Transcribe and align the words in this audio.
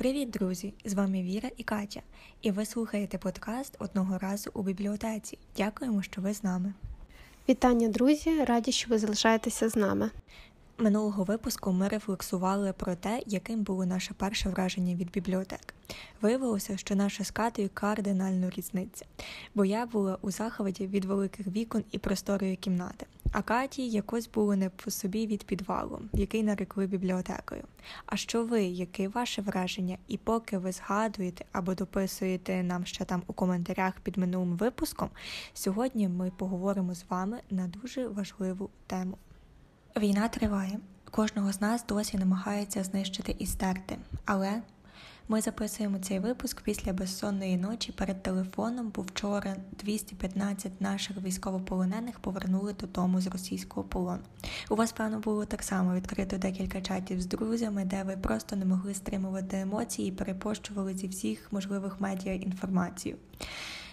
Привіт, 0.00 0.30
друзі! 0.30 0.72
З 0.84 0.94
вами 0.94 1.22
Віра 1.22 1.50
і 1.56 1.62
Катя, 1.62 2.00
і 2.42 2.50
ви 2.50 2.66
слухаєте 2.66 3.18
подкаст 3.18 3.76
одного 3.78 4.18
разу 4.18 4.50
у 4.54 4.62
бібліотеці. 4.62 5.38
Дякуємо, 5.56 6.02
що 6.02 6.20
ви 6.20 6.34
з 6.34 6.44
нами. 6.44 6.72
Вітання, 7.48 7.88
друзі! 7.88 8.44
Раді, 8.44 8.72
що 8.72 8.90
ви 8.90 8.98
залишаєтеся 8.98 9.68
з 9.68 9.76
нами. 9.76 10.10
Минулого 10.78 11.24
випуску 11.24 11.72
ми 11.72 11.88
рефлексували 11.88 12.72
про 12.72 12.94
те, 12.94 13.22
яким 13.26 13.62
було 13.62 13.86
наше 13.86 14.14
перше 14.14 14.48
враження 14.48 14.94
від 14.94 15.10
бібліотек. 15.10 15.74
Виявилося, 16.20 16.76
що 16.76 16.94
наша 16.94 17.24
з 17.24 17.30
Катею 17.30 17.70
кардинально 17.74 18.50
різниця, 18.50 19.04
бо 19.54 19.64
я 19.64 19.86
була 19.86 20.18
у 20.20 20.30
захваті 20.30 20.86
від 20.86 21.04
великих 21.04 21.46
вікон 21.46 21.84
і 21.92 21.98
просторої 21.98 22.56
кімнати, 22.56 23.06
а 23.32 23.42
Каті 23.42 23.88
якось 23.88 24.28
було 24.28 24.56
не 24.56 24.70
по 24.70 24.90
собі 24.90 25.26
від 25.26 25.44
підвалу, 25.44 26.00
який 26.12 26.42
нарекли 26.42 26.86
бібліотекою. 26.86 27.62
А 28.06 28.16
що 28.16 28.44
ви, 28.44 28.62
яке 28.62 29.08
ваше 29.08 29.42
враження? 29.42 29.98
І 30.08 30.18
поки 30.18 30.58
ви 30.58 30.72
згадуєте 30.72 31.44
або 31.52 31.74
дописуєте 31.74 32.62
нам 32.62 32.86
ще 32.86 33.04
там 33.04 33.22
у 33.26 33.32
коментарях 33.32 33.94
під 34.02 34.18
минулим 34.18 34.56
випуском, 34.56 35.10
сьогодні 35.54 36.08
ми 36.08 36.32
поговоримо 36.36 36.94
з 36.94 37.04
вами 37.08 37.40
на 37.50 37.66
дуже 37.66 38.08
важливу 38.08 38.70
тему. 38.86 39.18
Війна 39.96 40.28
триває. 40.28 40.78
Кожного 41.10 41.52
з 41.52 41.60
нас 41.60 41.86
досі 41.86 42.18
намагається 42.18 42.84
знищити 42.84 43.36
і 43.38 43.46
стерти, 43.46 43.96
але 44.24 44.62
ми 45.30 45.40
записуємо 45.40 45.98
цей 45.98 46.18
випуск 46.18 46.62
після 46.62 46.92
безсонної 46.92 47.56
ночі 47.56 47.92
перед 47.92 48.22
телефоном, 48.22 48.92
бо 48.96 49.02
вчора 49.02 49.56
215 49.72 50.80
наших 50.80 51.22
військовополонених 51.22 52.20
повернули 52.20 52.72
додому 52.72 53.20
з 53.20 53.26
російського 53.26 53.84
полону. 53.84 54.22
У 54.70 54.76
вас, 54.76 54.92
певно, 54.92 55.18
було 55.18 55.44
так 55.44 55.62
само 55.62 55.94
відкрито 55.94 56.38
декілька 56.38 56.80
чатів 56.80 57.20
з 57.20 57.26
друзями, 57.26 57.84
де 57.84 58.02
ви 58.02 58.16
просто 58.16 58.56
не 58.56 58.64
могли 58.64 58.94
стримувати 58.94 59.58
емоції 59.58 60.08
і 60.08 60.12
перепощували 60.12 60.94
зі 60.94 61.08
всіх 61.08 61.52
можливих 61.52 62.00
медіа 62.00 62.34
інформацію. 62.34 63.16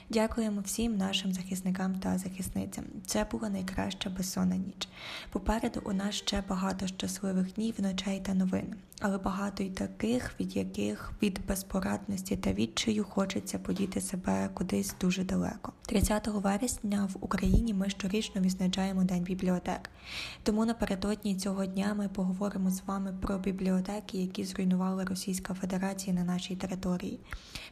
Дякуємо 0.09 0.61
всім 0.61 0.97
нашим 0.97 1.33
захисникам 1.33 1.95
та 1.95 2.17
захисницям. 2.17 2.85
Це 3.05 3.25
була 3.31 3.49
найкраща 3.49 4.09
безсонна 4.09 4.55
ніч. 4.55 4.87
Попереду 5.31 5.81
у 5.85 5.93
нас 5.93 6.15
ще 6.15 6.43
багато 6.49 6.87
щасливих 6.87 7.53
днів, 7.53 7.75
ночей 7.77 8.19
та 8.19 8.33
новин, 8.33 8.75
але 9.01 9.17
багато 9.17 9.63
й 9.63 9.69
таких, 9.69 10.39
від 10.39 10.55
яких 10.55 11.11
від 11.21 11.45
безпорадності 11.47 12.37
та 12.37 12.53
відчаю 12.53 13.03
хочеться 13.03 13.59
подіти 13.59 14.01
себе 14.01 14.49
кудись 14.53 14.95
дуже 15.01 15.23
далеко. 15.23 15.73
30 15.85 16.27
вересня 16.27 17.09
в 17.13 17.17
Україні 17.21 17.73
ми 17.73 17.89
щорічно 17.89 18.41
відзначаємо 18.41 19.03
День 19.03 19.23
бібліотек. 19.23 19.89
Тому 20.43 20.65
напередодні 20.65 21.35
цього 21.35 21.65
дня 21.65 21.93
ми 21.93 22.07
поговоримо 22.09 22.69
з 22.69 22.83
вами 22.85 23.17
про 23.21 23.37
бібліотеки, 23.37 24.17
які 24.17 24.43
зруйнувала 24.43 25.05
Російська 25.05 25.53
Федерація 25.53 26.15
на 26.15 26.23
нашій 26.23 26.55
території. 26.55 27.19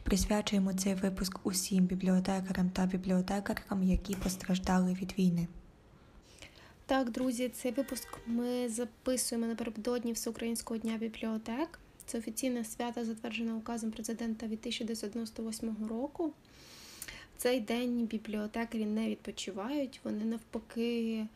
Присвячуємо 0.02 0.72
цей 0.72 0.94
випуск 0.94 1.40
усім 1.42 1.84
бібліотекарям 1.84 2.70
та 2.70 2.86
бібліотекаркам, 2.86 3.82
які 3.82 4.14
постраждали 4.14 4.92
від 4.92 5.14
війни. 5.18 5.48
Так, 6.88 7.10
друзі, 7.10 7.48
цей 7.48 7.72
випуск 7.72 8.08
ми 8.26 8.68
записуємо 8.68 9.46
напередодні 9.46 10.12
Всеукраїнського 10.12 10.78
дня 10.78 10.96
бібліотек. 10.96 11.78
Це 12.06 12.18
офіційне 12.18 12.64
свято, 12.64 13.04
затверджене 13.04 13.54
указом 13.54 13.90
президента 13.90 14.46
від 14.46 14.58
1998 14.58 15.88
року. 15.88 16.32
В 17.36 17.42
цей 17.42 17.60
день 17.60 18.06
бібліотекарі 18.06 18.86
не 18.86 19.08
відпочивають, 19.08 20.00
вони 20.04 20.24
навпаки 20.24 21.26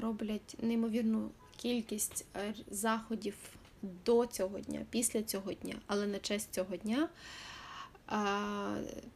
роблять 0.00 0.56
неймовірну 0.62 1.30
кількість 1.56 2.24
заходів 2.70 3.34
до 3.82 4.26
цього 4.26 4.60
дня, 4.60 4.86
після 4.90 5.22
цього 5.22 5.52
дня, 5.52 5.74
але 5.86 6.06
на 6.06 6.18
честь 6.18 6.54
цього 6.54 6.76
дня, 6.76 7.08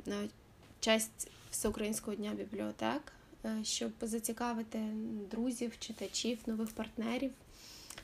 на 0.07 0.29
честь 0.81 1.31
Всеукраїнського 1.51 2.17
дня 2.17 2.33
бібліотек. 2.35 3.16
Е, 3.47 3.65
щоб 3.65 3.93
зацікавити 4.03 4.79
друзів, 5.31 5.79
читачів, 5.79 6.39
нових 6.47 6.71
партнерів 6.71 7.33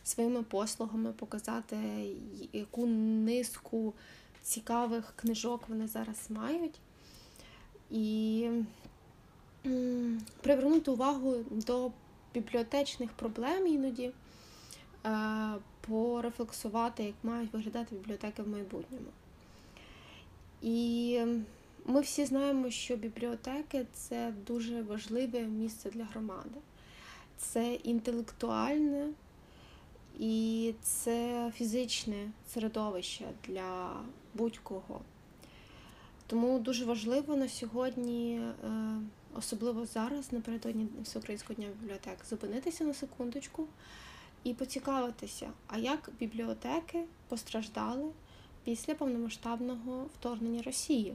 своїми 0.04 0.42
послугами, 0.42 1.12
показати, 1.12 1.76
яку 2.52 2.86
низку 2.86 3.94
цікавих 4.42 5.12
книжок 5.16 5.68
вони 5.68 5.86
зараз 5.86 6.26
мають. 6.30 6.74
І 7.90 8.48
привернути 10.40 10.90
увагу 10.90 11.36
до 11.50 11.90
бібліотечних 12.34 13.10
проблем 13.10 13.66
іноді, 13.66 14.10
е, 15.06 15.54
порефлексувати, 15.80 17.04
як 17.04 17.14
мають 17.22 17.52
виглядати 17.52 17.96
бібліотеки 17.96 18.42
в 18.42 18.48
майбутньому. 18.48 19.06
І 20.62 21.20
ми 21.84 22.00
всі 22.00 22.24
знаємо, 22.24 22.70
що 22.70 22.96
бібліотеки 22.96 23.86
це 23.92 24.34
дуже 24.46 24.82
важливе 24.82 25.40
місце 25.40 25.90
для 25.90 26.04
громади. 26.04 26.60
Це 27.36 27.74
інтелектуальне 27.74 29.08
і 30.18 30.74
це 30.82 31.50
фізичне 31.56 32.30
середовище 32.54 33.24
для 33.48 33.96
будь-кого. 34.34 35.00
Тому 36.26 36.58
дуже 36.58 36.84
важливо 36.84 37.36
на 37.36 37.48
сьогодні, 37.48 38.40
е, 38.40 38.70
особливо 39.34 39.86
зараз, 39.86 40.32
напередодні 40.32 40.86
Всеукраїнського 41.02 41.54
дня 41.54 41.68
бібліотек, 41.80 42.16
зупинитися 42.30 42.84
на 42.84 42.94
секундочку 42.94 43.66
і 44.44 44.54
поцікавитися, 44.54 45.50
а 45.66 45.78
як 45.78 46.10
бібліотеки 46.20 47.04
постраждали 47.28 48.10
після 48.64 48.94
повномасштабного 48.94 50.06
вторгнення 50.18 50.62
Росії 50.62 51.14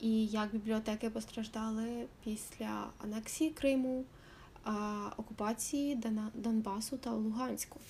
і 0.00 0.26
як 0.26 0.52
бібліотеки 0.52 1.10
постраждали 1.10 2.06
після 2.24 2.86
анексії 2.98 3.50
Криму, 3.50 4.04
окупації 5.16 6.00
Донбасу 6.34 6.96
та 6.96 7.10
Луганську. 7.10 7.80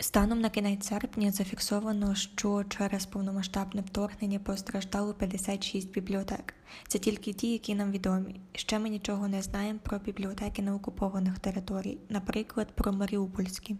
Станом 0.00 0.40
на 0.40 0.50
кінець 0.50 0.88
серпня 0.88 1.30
зафіксовано, 1.30 2.14
що 2.14 2.64
через 2.64 3.06
повномасштабне 3.06 3.80
вторгнення 3.80 4.38
постраждало 4.38 5.14
56 5.14 5.90
бібліотек. 5.92 6.54
Це 6.88 6.98
тільки 6.98 7.32
ті, 7.32 7.52
які 7.52 7.74
нам 7.74 7.90
відомі. 7.90 8.40
Ще 8.52 8.78
ми 8.78 8.88
нічого 8.88 9.28
не 9.28 9.42
знаємо 9.42 9.78
про 9.82 9.98
бібліотеки 9.98 10.62
на 10.62 10.74
окупованих 10.74 11.38
територій, 11.38 11.98
наприклад, 12.08 12.68
про 12.74 12.92
Маріупольські. 12.92 13.76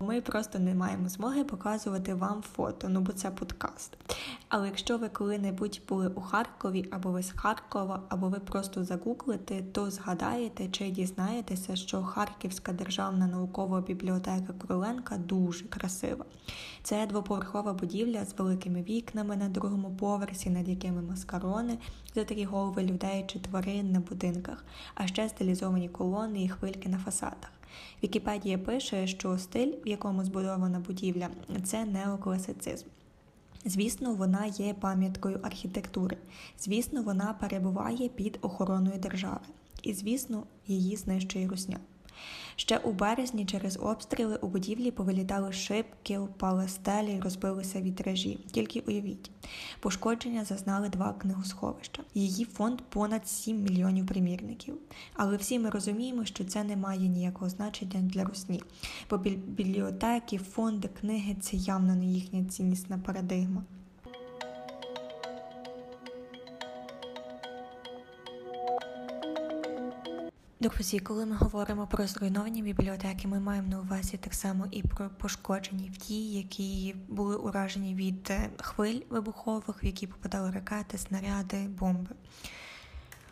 Ми 0.00 0.20
просто 0.20 0.58
не 0.58 0.74
маємо 0.74 1.08
змоги 1.08 1.44
показувати 1.44 2.14
вам 2.14 2.42
фото, 2.42 2.88
ну 2.88 3.00
бо 3.00 3.12
це 3.12 3.30
подкаст. 3.30 3.96
Але 4.48 4.66
якщо 4.66 4.98
ви 4.98 5.08
коли-небудь 5.08 5.80
були 5.88 6.08
у 6.08 6.20
Харкові, 6.20 6.88
або 6.90 7.10
ви 7.10 7.22
з 7.22 7.30
Харкова, 7.30 8.02
або 8.08 8.28
ви 8.28 8.38
просто 8.38 8.84
загуглите, 8.84 9.62
то 9.62 9.90
згадаєте 9.90 10.68
чи 10.68 10.90
дізнаєтеся, 10.90 11.76
що 11.76 12.02
Харківська 12.02 12.72
державна 12.72 13.26
наукова 13.26 13.80
бібліотека 13.80 14.52
Короленка 14.52 15.16
дуже 15.16 15.64
красива. 15.64 16.24
Це 16.82 17.06
двоповерхова 17.06 17.72
будівля 17.72 18.24
з 18.24 18.38
великими 18.38 18.82
вікнами 18.82 19.36
на 19.36 19.48
другому 19.48 19.90
поверсі, 19.90 20.50
над 20.50 20.68
якими 20.68 21.02
маскарони, 21.02 21.78
за 22.14 22.46
голови 22.46 22.82
людей 22.82 23.24
чи 23.26 23.38
тварин 23.38 23.92
на 23.92 24.00
будинках, 24.00 24.64
а 24.94 25.06
ще 25.06 25.28
стилізовані 25.28 25.88
колони 25.88 26.44
і 26.44 26.48
хвильки 26.48 26.88
на 26.88 26.98
фасадах. 26.98 27.50
Вікіпедія 28.02 28.58
пише, 28.58 29.06
що 29.06 29.38
стиль, 29.38 29.72
в 29.84 29.88
якому 29.88 30.24
збудована 30.24 30.80
будівля, 30.80 31.28
це 31.64 31.84
неокласицизм. 31.84 32.86
Звісно, 33.64 34.14
вона 34.14 34.46
є 34.46 34.74
пам'яткою 34.74 35.40
архітектури. 35.42 36.16
Звісно, 36.58 37.02
вона 37.02 37.34
перебуває 37.40 38.08
під 38.08 38.38
охороною 38.42 38.98
держави. 38.98 39.40
І, 39.82 39.94
звісно, 39.94 40.42
її 40.66 40.96
знищує 40.96 41.48
русня. 41.48 41.78
Ще 42.56 42.78
у 42.78 42.92
березні 42.92 43.46
через 43.46 43.78
обстріли 43.82 44.36
у 44.36 44.48
будівлі 44.48 44.90
повилітали 44.90 45.52
шибки, 45.52 46.18
впали 46.18 46.68
стелі, 46.68 47.20
розбилися 47.20 47.80
вітражі. 47.80 48.38
Тільки 48.52 48.80
уявіть, 48.80 49.30
пошкодження 49.80 50.44
зазнали 50.44 50.88
два 50.88 51.12
книгосховища. 51.12 52.02
Її 52.14 52.44
фонд 52.44 52.80
понад 52.88 53.28
7 53.28 53.62
мільйонів 53.62 54.06
примірників. 54.06 54.74
Але 55.14 55.36
всі 55.36 55.58
ми 55.58 55.70
розуміємо, 55.70 56.24
що 56.24 56.44
це 56.44 56.64
не 56.64 56.76
має 56.76 57.08
ніякого 57.08 57.48
значення 57.48 58.00
для 58.00 58.24
русні, 58.24 58.62
бо 59.10 59.18
бібліотеки, 59.18 60.38
фонди, 60.38 60.88
книги 61.00 61.36
це 61.40 61.56
явно 61.56 61.94
не 61.94 62.06
їхня 62.06 62.44
ціннісна 62.44 62.98
парадигма. 62.98 63.64
Друзі, 70.64 70.98
коли 70.98 71.26
ми 71.26 71.36
говоримо 71.36 71.86
про 71.86 72.06
зруйновані 72.06 72.62
бібліотеки, 72.62 73.28
ми 73.28 73.40
маємо 73.40 73.68
на 73.68 73.80
увазі 73.80 74.16
так 74.16 74.34
само 74.34 74.66
і 74.70 74.82
про 74.82 75.10
пошкоджені 75.10 75.90
ті, 75.98 76.32
які 76.32 76.96
були 77.08 77.36
уражені 77.36 77.94
від 77.94 78.30
е, 78.30 78.50
хвиль 78.60 79.00
вибухових, 79.10 79.82
в 79.82 79.86
які 79.86 80.06
попадали 80.06 80.50
ракети, 80.50 80.98
снаряди, 80.98 81.56
бомби. 81.56 82.10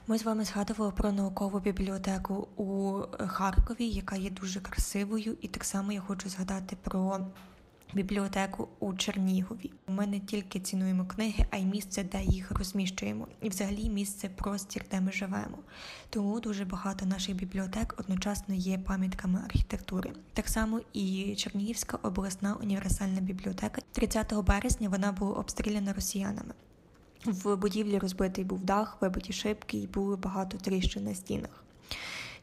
Ми 0.06 0.18
з 0.18 0.24
вами 0.24 0.44
згадували 0.44 0.92
про 0.92 1.12
наукову 1.12 1.60
бібліотеку 1.60 2.48
у 2.56 3.00
Харкові, 3.26 3.88
яка 3.88 4.16
є 4.16 4.30
дуже 4.30 4.60
красивою, 4.60 5.36
і 5.40 5.48
так 5.48 5.64
само 5.64 5.92
я 5.92 6.00
хочу 6.00 6.28
згадати 6.28 6.76
про 6.82 7.26
бібліотеку 7.94 8.68
у 8.80 8.94
Чернігові. 8.94 9.70
Ми 9.86 10.06
не 10.06 10.20
тільки 10.20 10.60
цінуємо 10.60 11.04
книги, 11.04 11.46
а 11.50 11.56
й 11.56 11.64
місце, 11.64 12.04
де 12.12 12.22
їх 12.24 12.50
розміщуємо, 12.50 13.28
і 13.40 13.48
взагалі 13.48 13.90
місце 13.90 14.28
простір, 14.28 14.84
де 14.90 15.00
ми 15.00 15.12
живемо. 15.12 15.58
Тому 16.10 16.40
дуже 16.40 16.64
багато 16.64 17.06
наших 17.06 17.34
бібліотек 17.34 17.94
одночасно 17.98 18.54
є 18.54 18.78
пам'ятками 18.78 19.40
архітектури. 19.44 20.10
Так 20.32 20.48
само 20.48 20.80
і 20.92 21.34
Чернігівська 21.36 21.98
обласна 22.02 22.54
універсальна 22.54 23.20
бібліотека. 23.20 23.82
30 23.92 24.34
березня 24.34 24.88
вона 24.88 25.12
була 25.12 25.32
обстріляна 25.32 25.92
росіянами. 25.92 26.54
В 27.24 27.56
будівлі 27.56 27.98
розбитий 27.98 28.44
був 28.44 28.64
дах, 28.64 28.96
вибиті 29.00 29.32
шибки 29.32 29.78
і 29.78 29.86
було 29.86 30.16
багато 30.16 30.58
тріщин 30.58 31.04
на 31.04 31.14
стінах. 31.14 31.61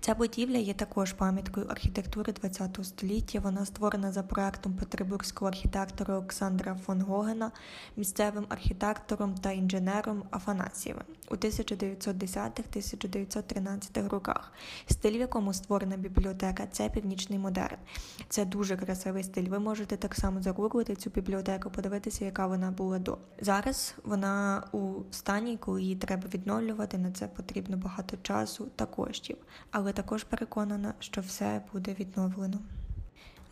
Ця 0.01 0.15
будівля 0.15 0.57
є 0.57 0.73
також 0.73 1.13
пам'яткою 1.13 1.67
архітектури 1.67 2.33
ХХ 2.33 2.83
століття. 2.83 3.39
Вона 3.39 3.65
створена 3.65 4.11
за 4.11 4.23
проектом 4.23 4.73
петербурзького 4.73 5.49
архітектора 5.49 6.15
Олександра 6.15 6.75
фон 6.75 7.01
Гогена, 7.01 7.51
місцевим 7.97 8.45
архітектором 8.49 9.35
та 9.35 9.51
інженером 9.51 10.23
Афанасьєвим 10.31 11.03
у 11.31 11.35
1910-1913 11.35 14.09
роках. 14.09 14.51
Стиль, 14.87 15.11
в 15.11 15.19
якому 15.19 15.53
створена 15.53 15.97
бібліотека, 15.97 16.67
це 16.71 16.89
північний 16.89 17.39
модерн. 17.39 17.77
Це 18.29 18.45
дуже 18.45 18.77
красивий 18.77 19.23
стиль. 19.23 19.49
Ви 19.49 19.59
можете 19.59 19.97
так 19.97 20.15
само 20.15 20.41
загуглити 20.41 20.95
цю 20.95 21.09
бібліотеку, 21.09 21.69
подивитися, 21.69 22.25
яка 22.25 22.47
вона 22.47 22.71
була 22.71 22.99
до. 22.99 23.17
Зараз 23.41 23.95
вона 24.03 24.63
у 24.71 24.93
стані, 25.11 25.57
коли 25.57 25.81
її 25.81 25.95
треба 25.95 26.23
відновлювати. 26.33 26.97
На 26.97 27.11
це 27.11 27.27
потрібно 27.27 27.77
багато 27.77 28.17
часу 28.21 28.67
та 28.75 28.85
коштів. 28.85 29.37
Але 29.71 29.88
але 29.89 29.93
також 29.93 30.23
переконана, 30.23 30.93
що 30.99 31.21
все 31.21 31.61
буде 31.73 31.95
відновлено. 31.99 32.59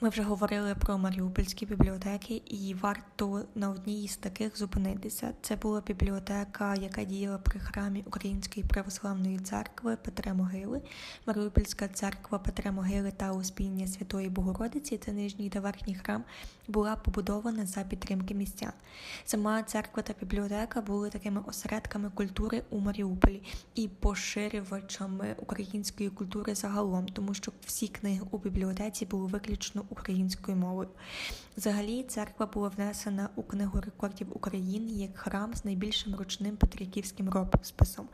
Ми 0.02 0.10
вже 0.10 0.22
говорили 0.22 0.76
про 0.76 0.98
Маріупольські 0.98 1.66
бібліотеки, 1.66 2.42
і 2.46 2.76
варто 2.82 3.46
на 3.56 3.70
одній 3.70 4.04
із 4.04 4.18
таких 4.18 4.58
зупинитися. 4.58 5.34
Це 5.42 5.56
була 5.56 5.82
бібліотека, 5.88 6.76
яка 6.76 7.04
діяла 7.04 7.38
при 7.38 7.60
храмі 7.60 8.04
Української 8.08 8.66
православної 8.66 9.40
церкви 9.40 9.98
Петра 10.04 10.34
Могили, 10.34 10.82
Маріупольська 11.26 11.88
церква 11.88 12.40
Петра 12.40 12.72
Могили 12.72 13.12
та 13.12 13.34
Успіння 13.34 13.88
Святої 13.88 14.30
Богородиці, 14.30 14.98
це 14.98 15.12
нижній 15.12 15.50
та 15.50 15.60
верхній 15.60 15.96
храм, 15.96 16.24
була 16.68 16.96
побудована 16.96 17.66
за 17.66 17.82
підтримки 17.82 18.34
містян. 18.34 18.74
Сама 19.26 19.64
церква 19.64 20.04
та 20.04 20.14
бібліотека 20.20 20.82
були 20.82 21.10
такими 21.10 21.42
осередками 21.48 22.10
культури 22.10 22.64
у 22.70 22.80
Маріуполі 22.80 23.44
і 23.76 23.88
поширювачами 23.88 25.36
української 25.38 26.10
культури 26.10 26.56
загалом, 26.56 27.06
тому 27.08 27.34
що 27.34 27.52
всі 27.66 27.88
книги 27.88 28.22
у 28.32 28.38
бібліотеці 28.38 29.06
були 29.06 29.28
виключно 29.28 29.84
українською 29.90 30.58
мовою. 30.58 30.90
Взагалі, 31.58 32.04
церква 32.04 32.46
була 32.46 32.70
внесена 32.70 33.30
у 33.36 33.44
книгу 33.44 33.82
рекордів 33.82 34.28
України 34.34 34.92
як 34.92 35.18
храм 35.18 35.54
з 35.54 35.66
найбільшим 35.66 36.16
ручним 36.16 36.58
петриківським 36.58 37.30
розписом. 37.30 38.08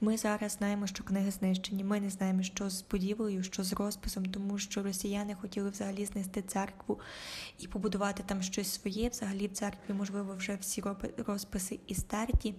Ми 0.00 0.16
зараз 0.16 0.52
знаємо, 0.52 0.86
що 0.86 1.04
книги 1.04 1.30
знищені. 1.30 1.84
Ми 1.84 2.00
не 2.00 2.10
знаємо, 2.10 2.42
що 2.42 2.70
з 2.70 2.84
будівлею, 2.90 3.42
що 3.42 3.64
з 3.64 3.72
розписом, 3.72 4.24
тому 4.24 4.58
що 4.58 4.82
росіяни 4.82 5.34
хотіли 5.34 5.70
взагалі 5.70 6.04
знести 6.04 6.42
церкву 6.42 7.00
і 7.58 7.66
побудувати 7.66 8.22
там 8.26 8.42
щось 8.42 8.72
своє. 8.72 9.08
Взагалі 9.08 9.46
в 9.46 9.52
церкві, 9.52 9.94
можливо, 9.94 10.34
вже 10.34 10.56
всі 10.60 10.82
розписи 11.26 11.80
і 11.86 11.94
стерті. 11.94 12.54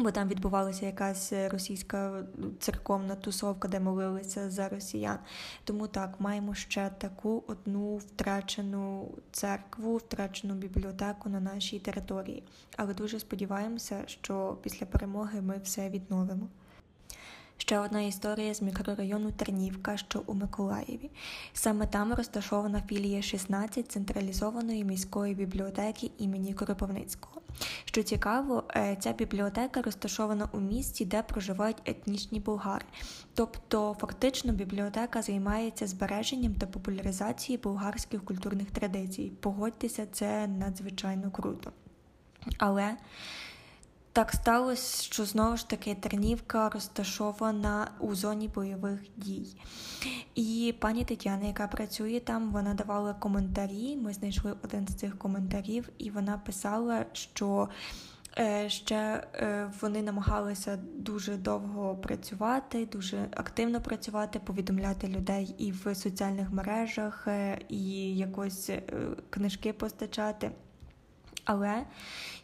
Бо 0.00 0.10
там 0.10 0.28
відбувалася 0.28 0.86
якась 0.86 1.32
російська 1.32 2.24
церковна 2.58 3.14
тусовка, 3.14 3.68
де 3.68 3.80
молилися 3.80 4.50
за 4.50 4.68
росіян. 4.68 5.18
Тому 5.64 5.86
так, 5.86 6.14
маємо 6.18 6.54
ще 6.54 6.90
таку 6.98 7.44
одну 7.46 7.96
втрачену 7.96 9.08
церкву, 9.32 9.96
втрачену 9.96 10.54
бібліотеку 10.54 11.28
на 11.28 11.40
нашій 11.40 11.78
території. 11.78 12.42
Але 12.76 12.94
дуже 12.94 13.20
сподіваємося, 13.20 14.02
що 14.06 14.58
після 14.62 14.86
перемоги 14.86 15.40
ми 15.40 15.60
все 15.64 15.88
відновимо. 15.90 16.48
Ще 17.60 17.78
одна 17.78 18.00
історія 18.02 18.54
з 18.54 18.62
мікрорайону 18.62 19.32
Тернівка, 19.32 19.96
що 19.96 20.22
у 20.26 20.34
Миколаєві. 20.34 21.10
Саме 21.52 21.86
там 21.86 22.14
розташована 22.14 22.82
філія 22.88 23.22
16 23.22 23.92
централізованої 23.92 24.84
міської 24.84 25.34
бібліотеки 25.34 26.10
імені 26.18 26.54
Кропивницького. 26.54 27.40
Що 27.84 28.02
цікаво, 28.02 28.64
е, 28.76 28.96
ця 29.00 29.12
бібліотека 29.12 29.82
розташована 29.82 30.48
у 30.52 30.60
місті, 30.60 31.04
де 31.04 31.22
проживають 31.22 31.82
етнічні 31.84 32.40
болгари. 32.40 32.84
Тобто, 33.34 33.96
фактично, 34.00 34.52
бібліотека 34.52 35.22
займається 35.22 35.86
збереженням 35.86 36.54
та 36.54 36.66
популяризацією 36.66 37.62
болгарських 37.62 38.24
культурних 38.24 38.70
традицій. 38.70 39.32
Погодьтеся, 39.40 40.06
це 40.12 40.46
надзвичайно 40.46 41.30
круто. 41.30 41.72
Але 42.58 42.96
так 44.20 44.32
сталося, 44.32 45.02
що 45.02 45.24
знову 45.24 45.56
ж 45.56 45.68
таки 45.68 45.94
Тернівка 45.94 46.68
розташована 46.68 47.90
у 48.00 48.14
зоні 48.14 48.48
бойових 48.48 49.00
дій. 49.16 49.56
І 50.34 50.74
пані 50.80 51.04
Тетяна, 51.04 51.46
яка 51.46 51.66
працює 51.66 52.20
там, 52.20 52.50
вона 52.50 52.74
давала 52.74 53.14
коментарі. 53.14 53.96
Ми 53.96 54.12
знайшли 54.12 54.54
один 54.64 54.88
з 54.88 54.94
цих 54.94 55.18
коментарів, 55.18 55.88
і 55.98 56.10
вона 56.10 56.38
писала, 56.38 57.04
що 57.12 57.68
е, 58.38 58.68
ще 58.68 58.96
е, 59.34 59.72
вони 59.80 60.02
намагалися 60.02 60.78
дуже 60.96 61.36
довго 61.36 61.96
працювати, 61.96 62.86
дуже 62.86 63.28
активно 63.36 63.80
працювати, 63.80 64.38
повідомляти 64.38 65.08
людей 65.08 65.54
і 65.58 65.72
в 65.72 65.94
соціальних 65.94 66.50
мережах, 66.50 67.24
е, 67.26 67.58
і 67.68 68.16
якось 68.16 68.70
книжки 69.30 69.72
постачати. 69.72 70.50
Але, 71.44 71.86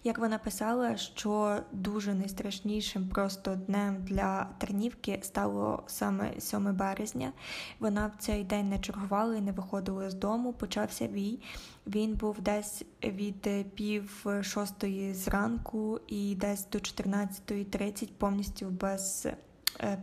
як 0.05 0.19
вона 0.19 0.39
писала, 0.39 0.97
що 0.97 1.61
дуже 1.73 2.15
найстрашнішим 2.15 3.09
просто 3.09 3.55
днем 3.55 3.97
для 4.01 4.49
Тернівки 4.59 5.21
стало 5.23 5.83
саме 5.87 6.41
7 6.41 6.77
березня. 6.77 7.33
Вона 7.81 8.07
в 8.07 8.23
цей 8.23 8.45
день 8.45 8.69
не 8.69 8.79
чергувала 8.79 9.37
і 9.37 9.41
не 9.41 9.53
виходила 9.53 10.11
з 10.11 10.15
дому. 10.15 10.53
Почався 10.53 11.07
бій. 11.07 11.39
Він 11.87 12.15
був 12.15 12.41
десь 12.41 12.85
від 13.05 13.73
пів 13.75 14.27
шостої 14.43 15.15
зранку 15.15 16.01
і 16.07 16.35
десь 16.35 16.67
до 16.73 16.79
14.30 16.79 18.09
повністю 18.19 18.67
без 18.67 19.27
Е, 19.27 19.37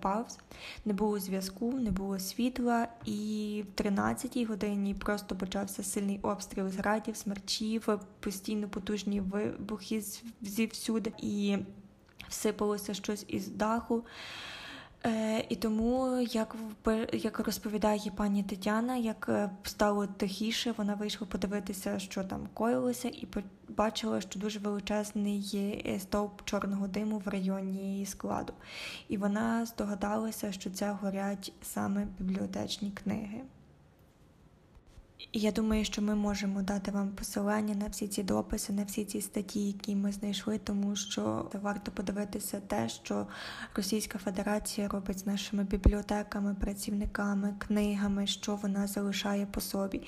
пауз, 0.01 0.39
не 0.85 0.93
було 0.93 1.19
зв'язку, 1.19 1.73
не 1.73 1.91
було 1.91 2.19
світла, 2.19 2.87
і 3.05 3.63
в 3.67 3.81
13-й 3.81 4.45
годині 4.45 4.93
просто 4.93 5.35
почався 5.35 5.83
сильний 5.83 6.19
обстріл 6.21 6.69
з 6.69 6.75
градів, 6.75 7.15
смерчів, 7.15 7.99
постійно 8.19 8.69
потужні 8.69 9.21
вибухи 9.21 10.03
зівсюди, 10.41 11.13
і 11.17 11.57
всипалося 12.29 12.93
щось 12.93 13.25
із 13.27 13.47
даху. 13.47 14.03
Е, 15.05 15.45
І 15.49 15.55
тому, 15.55 16.19
як 16.19 16.55
як 17.13 17.39
розповідає 17.39 18.11
пані 18.15 18.43
Тетяна, 18.43 18.95
як 18.95 19.25
е, 19.29 19.49
стало 19.63 20.07
тихіше, 20.07 20.73
вона 20.77 20.93
вийшла 20.93 21.27
подивитися, 21.27 21.99
що 21.99 22.23
там 22.23 22.47
коїлося, 22.53 23.07
і 23.07 23.27
побачила, 23.67 24.21
що 24.21 24.39
дуже 24.39 24.59
величезний 24.59 25.81
е, 25.85 25.99
стовп 25.99 26.41
чорного 26.45 26.87
диму 26.87 27.21
в 27.25 27.27
районі 27.27 28.05
складу. 28.05 28.53
І 29.09 29.17
вона 29.17 29.65
здогадалася, 29.65 30.51
що 30.51 30.69
це 30.69 30.91
горять 30.91 31.53
саме 31.61 32.07
бібліотечні 32.19 32.91
книги. 32.91 33.41
Я 35.31 35.51
думаю, 35.51 35.85
що 35.85 36.01
ми 36.01 36.15
можемо 36.15 36.61
дати 36.61 36.91
вам 36.91 37.09
посилання 37.09 37.75
на 37.75 37.87
всі 37.87 38.07
ці 38.07 38.23
дописи, 38.23 38.73
на 38.73 38.83
всі 38.83 39.05
ці 39.05 39.21
статті, 39.21 39.67
які 39.67 39.95
ми 39.95 40.11
знайшли, 40.11 40.57
тому 40.57 40.95
що 40.95 41.51
варто 41.61 41.91
подивитися 41.91 42.59
те, 42.67 42.89
що 42.89 43.27
Російська 43.75 44.17
Федерація 44.19 44.87
робить 44.87 45.19
з 45.19 45.25
нашими 45.25 45.63
бібліотеками, 45.63 46.55
працівниками, 46.55 47.55
книгами, 47.57 48.27
що 48.27 48.55
вона 48.55 48.87
залишає 48.87 49.45
по 49.45 49.61
собі. 49.61 50.01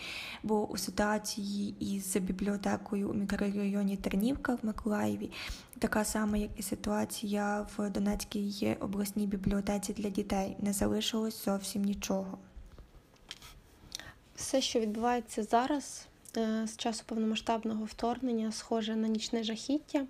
Бо 0.43 0.67
у 0.67 0.77
ситуації 0.77 1.75
із 1.79 2.17
бібліотекою 2.17 3.09
у 3.09 3.13
мікрорайоні 3.13 3.97
Тернівка 3.97 4.55
в 4.55 4.59
Миколаєві 4.65 5.31
така 5.79 6.05
сама, 6.05 6.37
як 6.37 6.49
і 6.57 6.61
ситуація 6.61 7.67
в 7.77 7.89
Донецькій 7.89 8.77
обласній 8.79 9.27
бібліотеці 9.27 9.93
для 9.93 10.09
дітей, 10.09 10.57
не 10.59 10.73
залишилось 10.73 11.45
зовсім 11.45 11.83
нічого. 11.83 12.37
Все, 14.35 14.61
що 14.61 14.79
відбувається 14.79 15.43
зараз, 15.43 16.05
е, 16.37 16.67
з 16.67 16.77
часу 16.77 17.03
повномасштабного 17.05 17.85
вторгнення, 17.85 18.51
схоже 18.51 18.95
на 18.95 19.07
нічне 19.07 19.43
жахіття, 19.43 20.05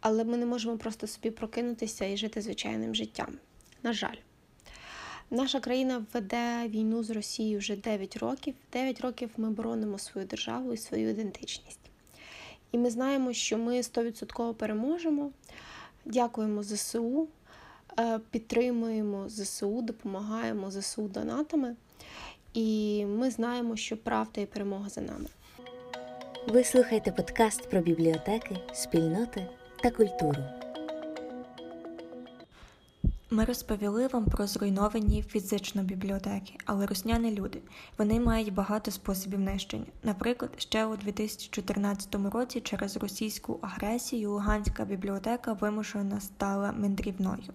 але 0.00 0.24
ми 0.24 0.36
не 0.36 0.46
можемо 0.46 0.78
просто 0.78 1.06
собі 1.06 1.30
прокинутися 1.30 2.04
і 2.04 2.16
жити 2.16 2.40
звичайним 2.40 2.94
життям. 2.94 3.38
На 3.82 3.92
жаль, 3.92 4.16
наша 5.30 5.60
країна 5.60 6.06
веде 6.12 6.68
війну 6.68 7.02
з 7.02 7.10
Росією 7.10 7.58
вже 7.58 7.76
9 7.76 8.16
років. 8.16 8.54
9 8.72 9.00
років 9.00 9.30
ми 9.36 9.50
боронимо 9.50 9.98
свою 9.98 10.26
державу 10.26 10.72
і 10.72 10.76
свою 10.76 11.10
ідентичність. 11.10 11.80
І 12.72 12.78
ми 12.78 12.90
знаємо, 12.90 13.32
що 13.32 13.58
ми 13.58 13.80
100% 13.80 14.54
переможемо. 14.54 15.30
Дякуємо 16.04 16.62
ЗСУ, 16.62 17.28
е, 17.98 18.20
підтримуємо 18.30 19.28
ЗСУ, 19.28 19.82
допомагаємо 19.82 20.70
ЗСУ 20.70 21.08
донатами. 21.08 21.76
І 22.54 23.04
ми 23.06 23.30
знаємо, 23.30 23.76
що 23.76 23.96
правда 23.96 24.40
і 24.40 24.46
перемога 24.46 24.88
за 24.88 25.00
нами. 25.00 25.26
Ви 26.48 26.64
слухаєте 26.64 27.12
подкаст 27.12 27.70
про 27.70 27.80
бібліотеки, 27.80 28.56
спільноти 28.72 29.46
та 29.82 29.90
культуру. 29.90 30.44
Ми 33.30 33.44
розповіли 33.44 34.06
вам 34.06 34.24
про 34.24 34.46
зруйновані 34.46 35.22
фізично 35.22 35.82
бібліотеки, 35.82 36.54
але 36.64 36.86
русняни 36.86 37.30
люди. 37.30 37.58
Вони 37.98 38.20
мають 38.20 38.54
багато 38.54 38.90
способів 38.90 39.40
нищення. 39.40 39.86
Наприклад, 40.02 40.50
ще 40.56 40.86
у 40.86 40.96
2014 40.96 42.14
році 42.14 42.60
через 42.60 42.96
російську 42.96 43.58
агресію 43.62 44.30
Луганська 44.30 44.84
бібліотека 44.84 45.52
вимушено 45.52 46.20
стала 46.20 46.72
мандрівною. 46.72 47.52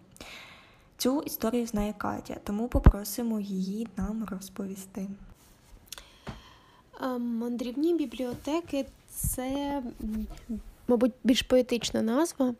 Цю 0.97 1.21
історію 1.21 1.67
знає 1.67 1.93
Катя, 1.97 2.37
тому 2.43 2.67
попросимо 2.67 3.39
її 3.39 3.87
нам 3.97 4.27
розповісти. 4.31 5.07
Мандрівні 7.17 7.93
бібліотеки 7.93 8.85
це, 9.09 9.81
мабуть, 10.87 11.13
більш 11.23 11.41
поетична 11.41 12.01
назва. 12.01 12.53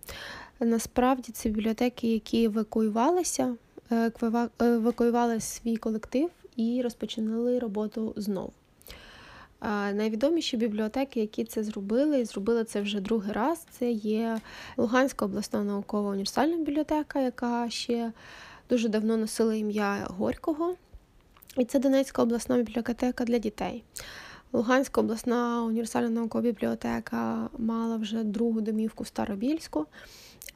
Насправді 0.60 1.32
це 1.32 1.50
бібліотеки, 1.50 2.13
які 2.13 2.44
евакуювалися, 2.44 3.56
е, 3.91 4.12
евакуювали 4.60 5.39
свій 5.39 5.77
колектив 5.77 6.29
і 6.56 6.82
розпочинали 6.82 7.60
роботу 7.60 8.13
знову. 8.15 8.53
Найвідоміші 9.94 10.58
бібліотеки, 10.58 11.20
які 11.20 11.44
це 11.44 11.64
зробили, 11.64 12.20
і 12.20 12.26
зробили 12.26 12.64
це 12.64 12.82
вже 12.82 13.00
другий 13.00 13.32
раз. 13.32 13.66
Це 13.72 13.92
є 13.92 14.40
Луганська 14.78 15.26
обласна 15.26 15.64
наукова 15.64 16.10
універсальна 16.10 16.58
бібліотека, 16.58 17.20
яка 17.20 17.70
ще 17.70 18.12
дуже 18.70 18.90
давно 18.90 19.18
носила 19.18 19.56
ім'я 19.56 20.08
Горького. 20.10 20.76
І 21.58 21.66
це 21.66 21.80
Донецька 21.80 22.22
обласна 22.22 22.58
бібліотека 22.58 23.26
для 23.26 23.38
дітей. 23.38 23.84
Луганська 24.54 25.02
обласна 25.02 25.64
універсальна 25.64 26.10
наукова 26.10 26.42
бібліотека 26.42 27.50
мала 27.58 27.98
вже 27.98 28.24
другу 28.24 28.62
домівку 28.62 29.04
в 29.04 29.08
Старобільську. 29.08 29.86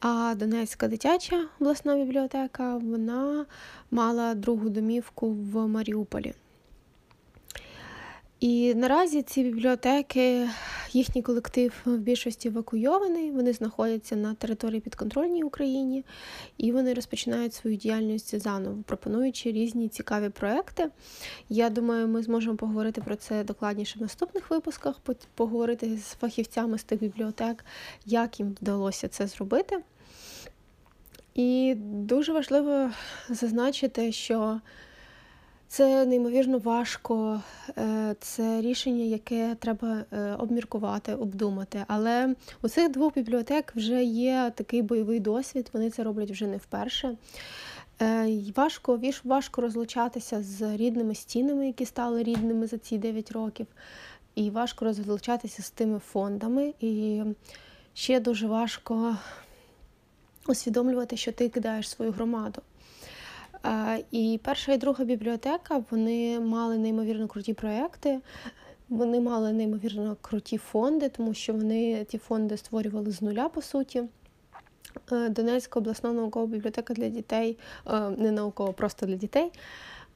А 0.00 0.34
Донецька 0.36 0.88
дитяча 0.88 1.44
обласна 1.60 1.96
бібліотека 1.96 2.76
вона 2.76 3.46
мала 3.90 4.34
другу 4.34 4.68
домівку 4.68 5.30
в 5.30 5.68
Маріуполі. 5.68 6.34
І 8.42 8.74
наразі 8.74 9.22
ці 9.22 9.42
бібліотеки, 9.42 10.48
їхній 10.92 11.22
колектив 11.22 11.72
в 11.84 11.96
більшості 11.96 12.48
евакуйований, 12.48 13.30
вони 13.30 13.52
знаходяться 13.52 14.16
на 14.16 14.34
території 14.34 14.80
підконтрольній 14.80 15.44
Україні 15.44 16.04
і 16.58 16.72
вони 16.72 16.94
розпочинають 16.94 17.54
свою 17.54 17.76
діяльність 17.76 18.40
заново, 18.40 18.82
пропонуючи 18.86 19.52
різні 19.52 19.88
цікаві 19.88 20.28
проекти. 20.28 20.90
Я 21.48 21.70
думаю, 21.70 22.08
ми 22.08 22.22
зможемо 22.22 22.56
поговорити 22.56 23.00
про 23.00 23.16
це 23.16 23.44
докладніше 23.44 23.98
в 23.98 24.02
наступних 24.02 24.50
випусках, 24.50 25.00
поговорити 25.34 25.96
з 25.96 26.14
фахівцями 26.14 26.78
з 26.78 26.84
тих 26.84 27.00
бібліотек, 27.00 27.64
як 28.06 28.40
їм 28.40 28.56
вдалося 28.60 29.08
це 29.08 29.26
зробити. 29.26 29.78
І 31.34 31.74
дуже 31.78 32.32
важливо 32.32 32.90
зазначити, 33.28 34.12
що 34.12 34.60
це 35.72 36.06
неймовірно 36.06 36.58
важко, 36.58 37.40
е, 37.78 38.14
це 38.20 38.60
рішення, 38.60 39.04
яке 39.04 39.56
треба 39.60 40.04
е, 40.12 40.36
обміркувати, 40.38 41.14
обдумати. 41.14 41.84
Але 41.88 42.34
у 42.62 42.68
цих 42.68 42.90
двох 42.90 43.14
бібліотек 43.14 43.72
вже 43.76 44.04
є 44.04 44.52
такий 44.54 44.82
бойовий 44.82 45.20
досвід, 45.20 45.70
вони 45.72 45.90
це 45.90 46.02
роблять 46.02 46.30
вже 46.30 46.46
не 46.46 46.56
вперше. 46.56 47.16
Е, 48.02 48.38
важко 48.56 49.00
важко 49.24 49.60
розлучатися 49.60 50.42
з 50.42 50.76
рідними 50.76 51.14
стінами, 51.14 51.66
які 51.66 51.86
стали 51.86 52.22
рідними 52.22 52.66
за 52.66 52.78
ці 52.78 52.98
9 52.98 53.32
років. 53.32 53.66
І 54.34 54.50
важко 54.50 54.84
розлучатися 54.84 55.62
з 55.62 55.70
тими 55.70 55.98
фондами. 55.98 56.74
І 56.80 57.22
ще 57.94 58.20
дуже 58.20 58.46
важко 58.46 59.16
усвідомлювати, 60.46 61.16
що 61.16 61.32
ти 61.32 61.48
кидаєш 61.48 61.88
свою 61.88 62.12
громаду. 62.12 62.62
І 64.10 64.40
перша 64.44 64.72
і 64.72 64.78
друга 64.78 65.04
бібліотека 65.04 65.84
вони 65.90 66.40
мали 66.40 66.78
неймовірно 66.78 67.28
круті 67.28 67.54
проекти. 67.54 68.20
Вони 68.88 69.20
мали 69.20 69.52
неймовірно 69.52 70.16
круті 70.20 70.58
фонди, 70.58 71.08
тому 71.08 71.34
що 71.34 71.52
вони 71.52 72.04
ті 72.04 72.18
фонди 72.18 72.56
створювали 72.56 73.10
з 73.10 73.22
нуля, 73.22 73.48
по 73.48 73.62
суті. 73.62 74.02
Е, 75.12 75.28
Донецька 75.28 75.80
обласна 75.80 76.12
наукова 76.12 76.46
бібліотека 76.46 76.94
для 76.94 77.08
дітей, 77.08 77.58
е, 77.86 78.10
не 78.10 78.30
наукова, 78.30 78.72
просто 78.72 79.06
для 79.06 79.16
дітей. 79.16 79.52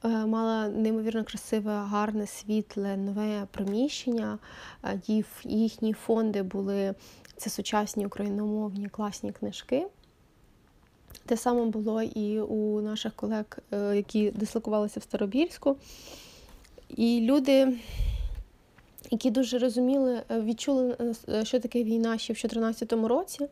Е, 0.05 0.07
мала 0.07 0.67
неймовірно 0.67 1.23
красиве, 1.23 1.71
гарне, 1.71 2.27
світле, 2.27 2.97
нове 2.97 3.47
приміщення. 3.51 4.39
Їхні 5.43 5.93
фонди 5.93 6.43
були 6.43 6.93
це 7.37 7.49
сучасні 7.49 8.05
україномовні 8.05 8.89
класні 8.89 9.31
книжки. 9.31 9.87
Те 11.27 11.37
саме 11.37 11.65
було 11.65 12.01
і 12.01 12.39
у 12.39 12.81
наших 12.81 13.13
колег, 13.13 13.45
е, 13.71 13.95
які 13.95 14.31
дислокувалися 14.31 14.99
в 14.99 15.03
Старобільську. 15.03 15.75
І 16.89 17.21
люди, 17.21 17.77
які 19.11 19.31
дуже 19.31 19.57
розуміли, 19.57 20.21
е, 20.31 20.41
відчули, 20.41 20.97
е, 21.29 21.45
що 21.45 21.59
таке 21.59 21.83
війна 21.83 22.17
ще 22.17 22.33
в 22.33 22.35
2014 22.35 23.07
році, 23.07 23.47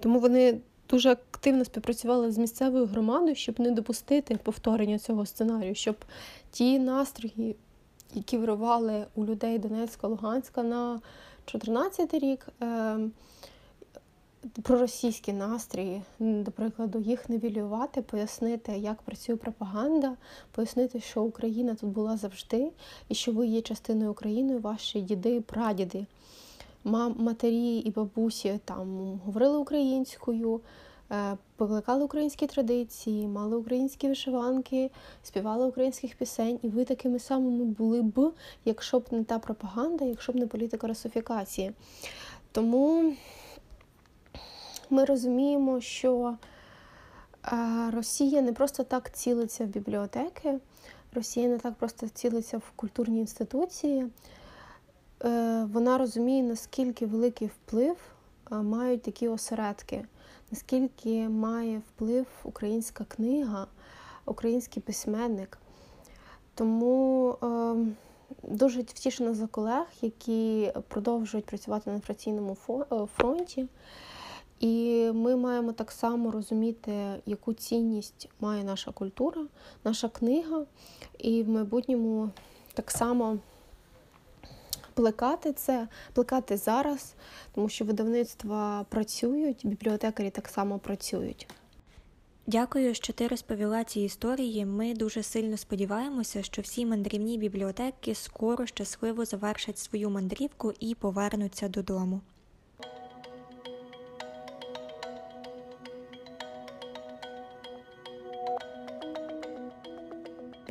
тому 0.00 0.18
вони 0.18 0.58
дуже 0.90 1.10
активно 1.10 1.64
співпрацювали 1.64 2.32
з 2.32 2.38
місцевою 2.38 2.86
громадою, 2.86 3.34
щоб 3.34 3.60
не 3.60 3.70
допустити 3.70 4.36
повторення 4.36 4.98
цього 4.98 5.26
сценарію, 5.26 5.74
щоб 5.74 5.96
ті 6.50 6.78
настрої, 6.78 7.56
які 8.14 8.38
вирували 8.38 9.06
у 9.14 9.24
людей 9.24 9.58
Донецька, 9.58 10.08
Луганська 10.08 10.62
на 10.62 11.00
2014 11.46 12.14
рік, 12.14 12.46
ем, 12.60 13.12
проросійські 14.62 15.32
настрої, 15.32 16.02
до 16.18 16.50
прикладу, 16.50 16.98
їх 16.98 17.28
нівелювати, 17.28 18.02
пояснити, 18.02 18.72
як 18.72 19.02
працює 19.02 19.36
пропаганда, 19.36 20.16
пояснити, 20.52 21.00
що 21.00 21.22
Україна 21.22 21.74
тут 21.74 21.90
була 21.90 22.16
завжди, 22.16 22.70
і 23.08 23.14
що 23.14 23.32
ви 23.32 23.46
є 23.46 23.60
частиною 23.60 24.10
України, 24.10 24.58
ваші 24.58 25.00
діди, 25.00 25.40
прадіди, 25.40 26.06
матері 26.84 27.76
і 27.78 27.90
бабусі 27.90 28.60
там 28.64 29.20
говорили 29.24 29.58
українською. 29.58 30.60
Е, 31.12 31.36
покликали 31.56 32.04
українські 32.04 32.46
традиції, 32.46 33.26
мали 33.26 33.56
українські 33.56 34.08
вишиванки, 34.08 34.90
співали 35.22 35.66
українських 35.66 36.14
пісень, 36.14 36.58
і 36.62 36.68
ви 36.68 36.84
такими 36.84 37.18
самими 37.18 37.64
були 37.64 38.02
б, 38.02 38.32
якщо 38.64 38.98
б 38.98 39.04
не 39.10 39.24
та 39.24 39.38
пропаганда, 39.38 40.04
якщо 40.04 40.32
б 40.32 40.36
не 40.36 40.46
політика 40.46 40.86
русифікації. 40.86 41.72
Тому 42.52 43.14
ми 44.94 45.04
розуміємо, 45.04 45.80
що 45.80 46.36
Росія 47.92 48.42
не 48.42 48.52
просто 48.52 48.84
так 48.84 49.12
цілиться 49.12 49.64
в 49.64 49.66
бібліотеки, 49.66 50.58
Росія 51.14 51.48
не 51.48 51.58
так 51.58 51.74
просто 51.74 52.08
цілиться 52.08 52.58
в 52.58 52.72
культурні 52.76 53.18
інституції. 53.18 54.06
Е, 55.24 55.64
вона 55.72 55.98
розуміє, 55.98 56.42
наскільки 56.42 57.06
великий 57.06 57.48
вплив 57.48 57.96
мають 58.50 59.02
такі 59.02 59.28
осередки, 59.28 60.04
наскільки 60.50 61.28
має 61.28 61.78
вплив 61.78 62.26
українська 62.44 63.04
книга, 63.04 63.66
український 64.24 64.82
письменник. 64.82 65.58
Тому 66.54 67.30
е, 67.42 67.74
дуже 68.42 68.80
втішена 68.80 69.34
за 69.34 69.46
колег, 69.46 69.86
які 70.02 70.72
продовжують 70.88 71.46
працювати 71.46 71.90
на 71.90 71.96
інформаційному 71.96 72.56
е, 72.68 73.06
фронті. 73.16 73.68
І 74.60 75.10
ми 75.14 75.36
маємо 75.36 75.72
так 75.72 75.90
само 75.90 76.30
розуміти, 76.30 77.22
яку 77.26 77.52
цінність 77.52 78.28
має 78.40 78.64
наша 78.64 78.92
культура, 78.92 79.46
наша 79.84 80.08
книга, 80.08 80.64
і 81.18 81.42
в 81.42 81.48
майбутньому 81.48 82.30
так 82.74 82.90
само 82.90 83.38
плекати 84.94 85.52
це, 85.52 85.88
плекати 86.12 86.56
зараз, 86.56 87.14
тому 87.54 87.68
що 87.68 87.84
видавництва 87.84 88.86
працюють, 88.88 89.60
бібліотекарі 89.66 90.30
так 90.30 90.48
само 90.48 90.78
працюють. 90.78 91.48
Дякую, 92.46 92.94
що 92.94 93.12
ти 93.12 93.28
розповіла 93.28 93.84
ці 93.84 94.00
історії. 94.00 94.66
Ми 94.66 94.94
дуже 94.94 95.22
сильно 95.22 95.56
сподіваємося, 95.56 96.42
що 96.42 96.62
всі 96.62 96.86
мандрівні 96.86 97.38
бібліотеки 97.38 98.14
скоро 98.14 98.66
щасливо 98.66 99.24
завершать 99.24 99.78
свою 99.78 100.10
мандрівку 100.10 100.72
і 100.80 100.94
повернуться 100.94 101.68
додому. 101.68 102.20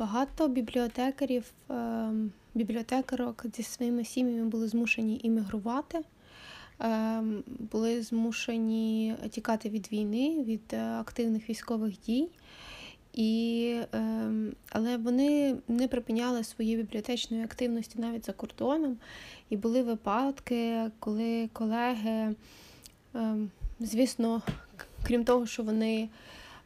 Багато 0.04 0.48
бібліотекарів, 0.48 1.52
ем, 1.68 2.32
бібліотекарок 2.54 3.44
зі 3.56 3.62
своїми 3.62 4.04
сім'ями 4.04 4.48
були 4.48 4.68
змушені 4.68 5.20
іммігрувати, 5.22 6.00
ем, 6.78 7.44
були 7.72 8.02
змушені 8.02 9.14
тікати 9.30 9.68
від 9.68 9.92
війни, 9.92 10.42
від 10.42 10.60
е, 10.72 10.82
активних 10.82 11.50
військових 11.50 12.00
дій. 12.00 12.28
І, 13.12 13.80
е, 13.94 14.30
Але 14.70 14.96
вони 14.96 15.56
не 15.68 15.88
припиняли 15.88 16.44
своєї 16.44 16.76
бібліотечної 16.76 17.44
активності 17.44 17.98
навіть 17.98 18.26
за 18.26 18.32
кордоном. 18.32 18.96
І 19.50 19.56
були 19.56 19.82
випадки, 19.82 20.90
коли 20.98 21.48
колеги, 21.52 22.34
звісно, 23.80 24.42
крім 25.06 25.24
того, 25.24 25.46
що 25.46 25.62
вони 25.62 26.08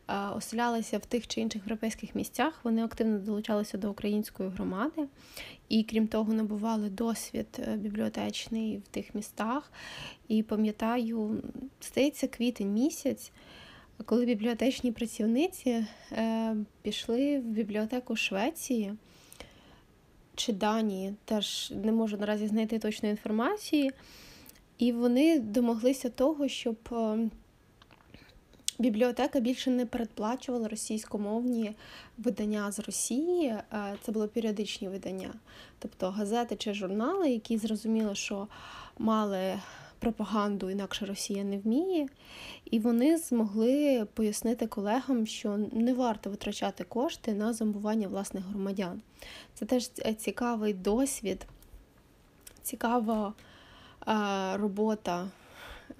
оселялися 0.08 0.98
в 0.98 1.06
тих 1.06 1.26
чи 1.26 1.40
інших 1.40 1.62
європейських 1.62 2.14
місцях, 2.14 2.60
вони 2.64 2.84
активно 2.84 3.18
долучалися 3.18 3.78
до 3.78 3.90
української 3.90 4.48
громади 4.48 5.06
і, 5.68 5.82
крім 5.82 6.08
того, 6.08 6.32
набували 6.32 6.90
досвід 6.90 7.46
е, 7.58 7.76
бібліотечний 7.76 8.78
в 8.78 8.88
тих 8.88 9.14
містах. 9.14 9.72
І 10.28 10.42
пам'ятаю, 10.42 11.42
здається, 11.82 12.28
квітень 12.28 12.72
місяць, 12.72 13.32
коли 14.04 14.26
бібліотечні 14.26 14.92
працівниці 14.92 15.86
е, 16.12 16.56
пішли 16.82 17.38
в 17.38 17.42
бібліотеку 17.42 18.16
Швеції. 18.16 18.94
Чи 20.34 20.52
Данії, 20.52 21.14
теж 21.24 21.72
не 21.84 21.92
можу 21.92 22.16
наразі 22.16 22.46
знайти 22.46 22.78
точної 22.78 23.10
інформації, 23.10 23.90
і 24.78 24.92
вони 24.92 25.38
домоглися 25.38 26.10
того, 26.10 26.48
щоб 26.48 26.76
е, 26.92 27.28
Бібліотека 28.80 29.40
більше 29.40 29.70
не 29.70 29.86
передплачувала 29.86 30.68
російськомовні 30.68 31.74
видання 32.18 32.72
з 32.72 32.78
Росії, 32.78 33.46
е, 33.46 33.64
це 34.02 34.12
були 34.12 34.26
періодичні 34.26 34.88
видання, 34.88 35.34
тобто 35.78 36.10
газети 36.10 36.56
чи 36.56 36.74
журнали, 36.74 37.30
які 37.30 37.58
зрозуміли, 37.58 38.14
що 38.14 38.48
мали 38.98 39.60
пропаганду, 39.98 40.70
інакше 40.70 41.06
Росія 41.06 41.44
не 41.44 41.58
вміє, 41.58 42.06
і 42.70 42.78
вони 42.78 43.16
змогли 43.16 44.06
пояснити 44.14 44.66
колегам, 44.66 45.26
що 45.26 45.56
не 45.72 45.94
варто 45.94 46.30
витрачати 46.30 46.84
кошти 46.84 47.34
на 47.34 47.52
зомбування 47.52 48.08
власних 48.08 48.44
громадян. 48.44 49.00
Це 49.54 49.66
теж 49.66 49.90
цікавий 50.16 50.74
досвід, 50.74 51.46
цікава 52.62 53.32
е, 54.08 54.12
робота 54.56 55.28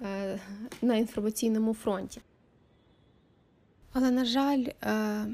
е, 0.01 0.39
на 0.81 0.95
інформаційному 0.95 1.73
фронті. 1.73 2.21
Але, 3.93 4.11
на 4.11 4.25
жаль, 4.25 4.65
е, 4.83 5.25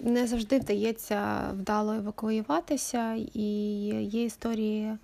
не 0.00 0.26
завжди 0.26 0.58
вдається 0.58 1.50
вдало 1.52 1.92
евакуюватися, 1.92 3.14
і 3.34 3.42
є 4.02 4.24
історії, 4.24 4.84
е, 4.84 4.98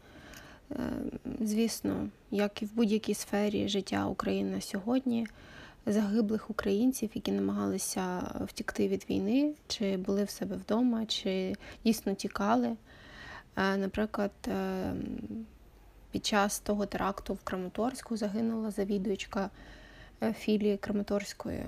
звісно, 1.41 2.09
як 2.31 2.63
і 2.63 2.65
в 2.65 2.75
будь-якій 2.75 3.15
сфері 3.15 3.69
життя 3.69 4.07
України 4.07 4.61
сьогодні, 4.61 5.27
загиблих 5.87 6.51
українців, 6.51 7.11
які 7.15 7.33
намагалися 7.33 8.35
втікти 8.47 8.89
від 8.89 9.07
війни, 9.11 9.53
чи 9.69 9.97
були 9.97 10.25
в 10.25 10.31
себе 10.31 10.57
вдома, 10.57 11.07
чи 11.07 11.57
дійсно 11.85 12.15
тікали. 12.15 12.77
Е, 13.57 13.77
наприклад, 13.77 14.33
під 16.11 16.27
час 16.27 16.61
того 16.61 16.87
теракту 16.87 17.35
в 17.35 17.41
Краматорську 17.45 18.17
загинула 18.17 18.71
завідувачка 18.71 19.51
філії 20.35 20.77
Краматорської 20.77 21.65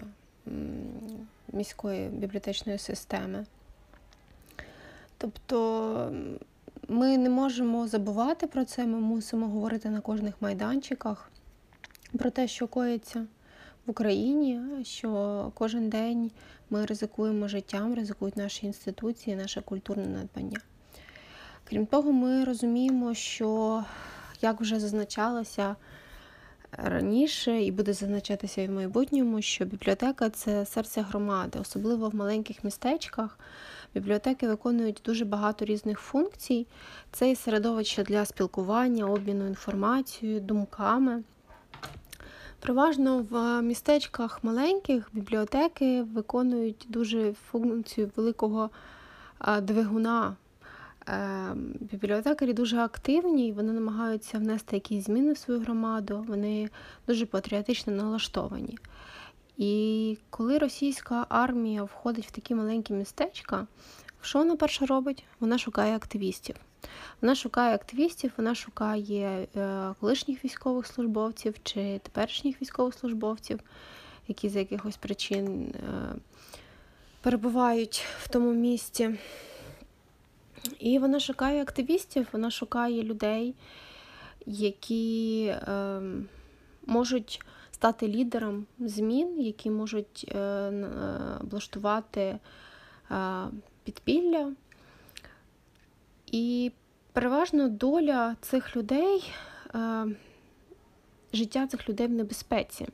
міської 1.52 2.08
бібліотечної 2.08 2.78
системи. 2.78 3.46
Тобто 5.18 6.12
ми 6.88 7.18
не 7.18 7.30
можемо 7.30 7.86
забувати 7.86 8.46
про 8.46 8.64
це, 8.64 8.86
ми 8.86 8.98
мусимо 8.98 9.48
говорити 9.48 9.90
на 9.90 10.00
кожних 10.00 10.34
майданчиках 10.40 11.30
про 12.18 12.30
те, 12.30 12.48
що 12.48 12.66
коїться 12.66 13.26
в 13.86 13.90
Україні, 13.90 14.60
що 14.84 15.52
кожен 15.54 15.88
день 15.88 16.30
ми 16.70 16.86
ризикуємо 16.86 17.48
життям, 17.48 17.94
ризикують 17.94 18.36
наші 18.36 18.66
інституції, 18.66 19.36
наше 19.36 19.60
культурне 19.60 20.06
надбання. 20.06 20.60
Крім 21.64 21.86
того, 21.86 22.12
ми 22.12 22.44
розуміємо, 22.44 23.14
що, 23.14 23.84
як 24.42 24.60
вже 24.60 24.80
зазначалося, 24.80 25.76
раніше 26.72 27.62
і 27.62 27.70
буде 27.70 27.92
зазначатися 27.92 28.62
і 28.62 28.66
в 28.66 28.70
майбутньому, 28.70 29.42
що 29.42 29.64
бібліотека 29.64 30.30
це 30.30 30.66
серце 30.66 31.00
громади, 31.00 31.58
особливо 31.62 32.08
в 32.08 32.14
маленьких 32.14 32.64
містечках. 32.64 33.38
Бібліотеки 33.94 34.48
виконують 34.48 35.02
дуже 35.04 35.24
багато 35.24 35.64
різних 35.64 35.98
функцій. 35.98 36.66
Це 37.12 37.30
і 37.30 37.36
середовище 37.36 38.02
для 38.02 38.24
спілкування, 38.24 39.06
обміну 39.06 39.46
інформацією, 39.46 40.40
думками. 40.40 41.22
Переважно 42.60 43.26
в 43.30 43.62
містечках 43.62 44.44
маленьких 44.44 45.08
бібліотеки 45.12 46.02
виконують 46.02 46.86
дуже 46.88 47.32
функцію 47.32 48.10
великого 48.16 48.70
двигуна 49.62 50.36
бібліотекарі 51.80 52.52
дуже 52.52 52.78
активні, 52.78 53.52
вони 53.52 53.72
намагаються 53.72 54.38
внести 54.38 54.76
якісь 54.76 55.04
зміни 55.04 55.32
в 55.32 55.38
свою 55.38 55.60
громаду, 55.60 56.24
вони 56.28 56.70
дуже 57.06 57.26
патріотично 57.26 57.92
налаштовані. 57.92 58.78
І 59.56 60.18
коли 60.30 60.58
російська 60.58 61.26
армія 61.28 61.82
входить 61.82 62.26
в 62.26 62.30
такі 62.30 62.54
маленькі 62.54 62.94
містечка, 62.94 63.66
що 64.20 64.38
вона 64.38 64.56
перше 64.56 64.86
робить? 64.86 65.24
Вона 65.40 65.58
шукає 65.58 65.96
активістів. 65.96 66.56
Вона 67.20 67.34
шукає 67.34 67.74
активістів, 67.74 68.32
вона 68.36 68.54
шукає 68.54 69.46
е, 69.56 69.94
колишніх 70.00 70.44
військових 70.44 70.86
службовців 70.86 71.54
чи 71.62 71.98
теперішніх 71.98 72.62
військовослужбовців, 72.62 73.60
які 74.28 74.48
з 74.48 74.56
якихось 74.56 74.96
причин 74.96 75.74
е, 75.74 76.14
перебувають 77.20 78.04
в 78.22 78.28
тому 78.28 78.52
місці. 78.52 79.18
І 80.78 80.98
вона 80.98 81.20
шукає 81.20 81.62
активістів, 81.62 82.28
вона 82.32 82.50
шукає 82.50 83.02
людей, 83.02 83.54
які 84.46 85.44
е, 85.46 86.00
можуть 86.86 87.40
стати 87.70 88.08
лідером 88.08 88.66
змін, 88.78 89.40
які 89.40 89.70
можуть 89.70 90.26
е, 90.28 90.38
е, 90.38 90.88
облаштувати 91.40 92.38
е, 93.10 93.46
підпілля. 93.84 94.52
І 96.26 96.72
переважно 97.12 97.68
доля 97.68 98.36
цих 98.40 98.76
людей, 98.76 99.32
е, 99.74 100.06
життя 101.32 101.66
цих 101.66 101.88
людей 101.88 102.06
в 102.06 102.10
небезпеці. 102.10 102.88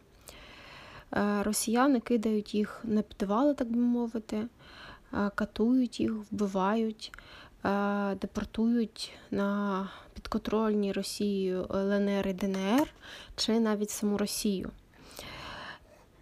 Е, 1.14 1.42
росіяни 1.42 2.00
кидають 2.00 2.54
їх 2.54 2.80
на 2.84 3.02
підвали, 3.02 3.54
так 3.54 3.70
би 3.70 3.78
мовити, 3.78 4.36
е, 4.36 5.30
катують 5.34 6.00
їх, 6.00 6.12
вбивають. 6.12 7.12
Е, 7.66 8.14
депортують 8.14 9.12
на 9.30 9.88
підконтрольні 10.14 10.92
Росією 10.92 11.66
ЛНР 11.70 12.28
і 12.28 12.32
ДНР 12.32 12.88
чи 13.36 13.60
навіть 13.60 13.90
саму 13.90 14.18
Росію. 14.18 14.70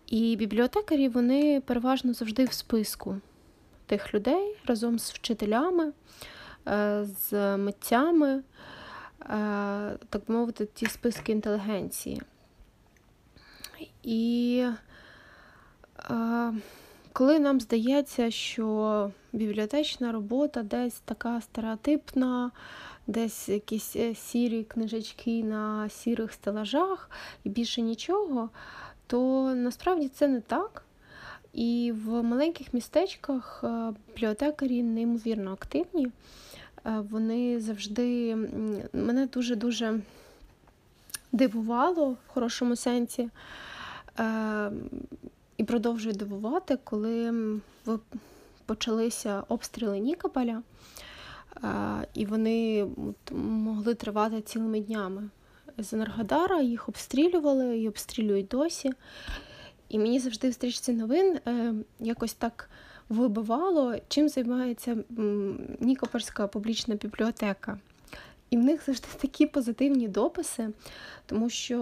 І 0.07 0.37
бібліотекарі 0.37 1.09
вони 1.09 1.61
переважно 1.61 2.15
завжди 2.15 2.45
в 2.45 2.53
списку 2.53 3.21
тих 3.87 4.15
людей 4.15 4.57
разом 4.67 4.99
з 4.99 5.11
вчителями, 5.11 5.93
е, 6.69 7.05
з 7.05 7.57
митцями, 7.57 8.29
е, 8.33 8.43
так 10.11 10.29
мовити, 10.29 10.67
ті 10.75 10.87
списки 10.87 11.33
інтелігенції. 11.33 12.23
І 14.03 14.67
коли 17.15 17.39
нам 17.39 17.61
здається, 17.61 18.31
що 18.31 19.11
бібліотечна 19.33 20.13
робота 20.13 20.63
десь 20.63 21.01
така 21.05 21.41
стереотипна, 21.41 22.51
десь 23.07 23.49
якісь 23.49 23.97
е, 23.97 24.15
сірі 24.15 24.65
книжечки 24.65 25.45
на 25.45 25.89
сірих 25.89 26.33
стелажах 26.33 27.11
і 27.45 27.49
більше 27.49 27.83
нічого, 27.83 28.51
то 29.07 29.53
насправді 29.55 30.09
це 30.09 30.29
не 30.29 30.41
так. 30.41 30.85
І 31.53 31.93
в 32.05 32.23
маленьких 32.23 32.75
містечках 32.75 33.61
е, 33.65 33.93
бібліотекарі 34.15 34.83
неймовірно 34.83 35.53
активні. 35.53 36.07
Е, 36.07 36.11
вони 37.11 37.61
завжди 37.61 38.37
мене 38.93 39.27
дуже-дуже 39.27 40.01
дивувало 41.33 42.11
в 42.11 42.19
хорошому 42.27 42.77
сенсі. 42.77 43.29
І 45.57 45.65
продовжує 45.65 46.15
дивувати, 46.15 46.79
коли 46.85 47.35
почалися 48.67 49.43
обстріли 49.49 49.99
Нікополя, 49.99 50.63
і 52.15 52.27
вони 52.27 52.87
могли 53.33 53.95
тривати 53.95 54.41
цілими 54.41 54.81
днями. 54.81 55.29
З 55.79 55.93
Енергодара 55.93 56.61
їх 56.61 56.89
обстрілювали 56.89 57.79
і 57.79 57.89
обстрілюють 57.89 58.49
досі. 58.49 58.93
І 59.89 59.99
мені 59.99 60.19
завжди 60.19 60.49
в 60.49 60.55
стрічці 60.55 60.93
новин 60.93 61.39
е, 61.47 61.75
якось 62.01 62.35
так 62.35 62.71
вибивало, 63.09 63.95
чим 64.09 64.29
займається 64.29 64.97
Нікопольська 65.81 66.47
публічна 66.47 66.95
бібліотека. 66.95 67.79
І 68.51 68.57
в 68.57 68.61
них 68.61 68.87
завжди 68.87 69.07
такі 69.21 69.47
позитивні 69.47 70.09
дописи, 70.09 70.71
тому 71.27 71.51
що 71.51 71.79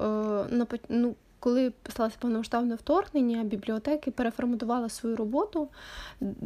е, 0.00 0.66
ну, 0.88 1.14
коли 1.44 1.72
сталося 1.88 2.16
повномасштабне 2.18 2.74
вторгнення, 2.74 3.44
бібліотеки 3.44 4.10
переформатували 4.10 4.88
свою 4.88 5.16
роботу. 5.16 5.68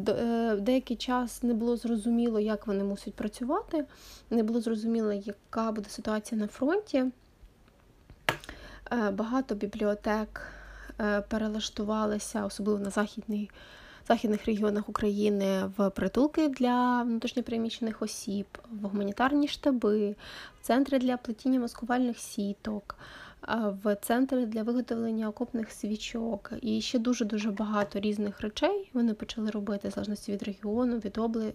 Е, 0.08 0.56
деякий 0.56 0.96
час 0.96 1.42
не 1.42 1.54
було 1.54 1.76
зрозуміло, 1.76 2.40
як 2.40 2.66
вони 2.66 2.84
мусять 2.84 3.14
працювати, 3.14 3.84
не 4.30 4.42
було 4.42 4.60
зрозуміло, 4.60 5.12
яка 5.12 5.72
буде 5.72 5.90
ситуація 5.90 6.40
на 6.40 6.46
фронті. 6.46 7.04
Е, 8.92 9.10
багато 9.10 9.54
бібліотек 9.54 10.42
перелаштувалися, 11.28 12.44
особливо 12.44 12.78
на 12.78 12.90
західний 12.90 13.50
західних 14.08 14.46
регіонах 14.46 14.88
України 14.88 15.70
в 15.76 15.90
притулки 15.90 16.48
для 16.48 17.02
внутрішньопереміщених 17.02 18.02
осіб, 18.02 18.46
в 18.70 18.86
гуманітарні 18.86 19.48
штаби, 19.48 20.16
в 20.60 20.66
центри 20.66 20.98
для 20.98 21.16
плетіння 21.16 21.60
маскувальних 21.60 22.18
сіток, 22.18 22.96
в 23.82 23.96
центри 23.96 24.46
для 24.46 24.62
виготовлення 24.62 25.28
окопних 25.28 25.70
свічок. 25.70 26.52
І 26.62 26.80
ще 26.80 26.98
дуже-дуже 26.98 27.50
багато 27.50 28.00
різних 28.00 28.40
речей 28.40 28.90
вони 28.94 29.14
почали 29.14 29.50
робити 29.50 29.88
в 29.88 29.90
залежності 29.90 30.32
від 30.32 30.42
регіону, 30.42 30.98
від, 30.98 31.18
обли... 31.18 31.52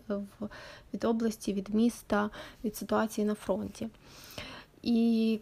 від 0.94 1.04
області, 1.04 1.54
від 1.54 1.70
міста, 1.70 2.30
від 2.64 2.76
ситуації 2.76 3.28
на 3.28 3.34
фронті. 3.34 3.90
І 4.82 5.40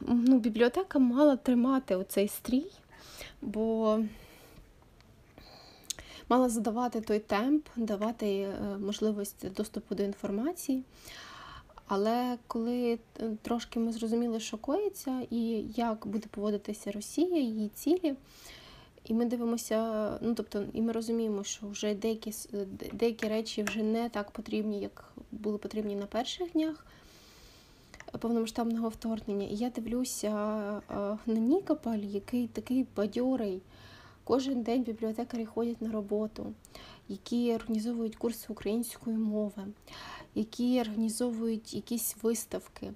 ну, 0.00 0.38
бібліотека 0.38 0.98
мала 0.98 1.36
тримати 1.36 1.96
оцей 1.96 2.28
стрій, 2.28 2.66
бо 3.42 3.98
мала 6.28 6.48
задавати 6.48 7.00
той 7.00 7.18
темп, 7.18 7.66
давати 7.76 8.26
е, 8.26 8.78
можливість 8.78 9.52
доступу 9.52 9.94
до 9.94 10.02
інформації. 10.02 10.84
Але 11.94 12.38
коли 12.46 12.98
е, 13.20 13.30
трошки 13.42 13.80
ми 13.80 13.92
зрозуміли, 13.92 14.40
що 14.40 14.56
коїться, 14.58 15.26
і 15.30 15.64
як 15.76 16.06
буде 16.06 16.26
поводитися 16.30 16.92
Росія, 16.92 17.38
її 17.38 17.68
цілі, 17.68 18.14
і 19.04 19.14
ми 19.14 19.24
дивимося, 19.24 19.78
ну 20.22 20.34
тобто, 20.34 20.64
і 20.72 20.82
ми 20.82 20.92
розуміємо, 20.92 21.44
що 21.44 21.66
вже 21.66 21.94
деякі 21.94 22.32
деякі 22.92 23.28
речі 23.28 23.62
вже 23.62 23.82
не 23.82 24.08
так 24.08 24.30
потрібні, 24.30 24.80
як 24.80 25.12
були 25.32 25.58
потрібні 25.58 25.96
на 25.96 26.06
перших 26.06 26.52
днях 26.52 26.86
повномасштабного 28.20 28.88
вторгнення. 28.88 29.46
І 29.46 29.54
я 29.54 29.70
дивлюся 29.70 30.30
е, 30.30 30.94
на 31.26 31.40
Нікополь, 31.40 31.98
який 31.98 32.46
такий 32.46 32.86
бадьорий. 32.96 33.62
Кожен 34.24 34.62
день 34.62 34.82
бібліотекарі 34.82 35.44
ходять 35.46 35.82
на 35.82 35.92
роботу, 35.92 36.52
які 37.08 37.54
організовують 37.54 38.16
курси 38.16 38.46
української 38.48 39.16
мови, 39.16 39.62
які 40.34 40.80
організовують 40.80 41.74
якісь 41.74 42.16
виставки. 42.22 42.92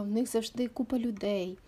В 0.00 0.06
них 0.06 0.30
завжди 0.30 0.68
купа 0.68 0.98
людей. 0.98 1.58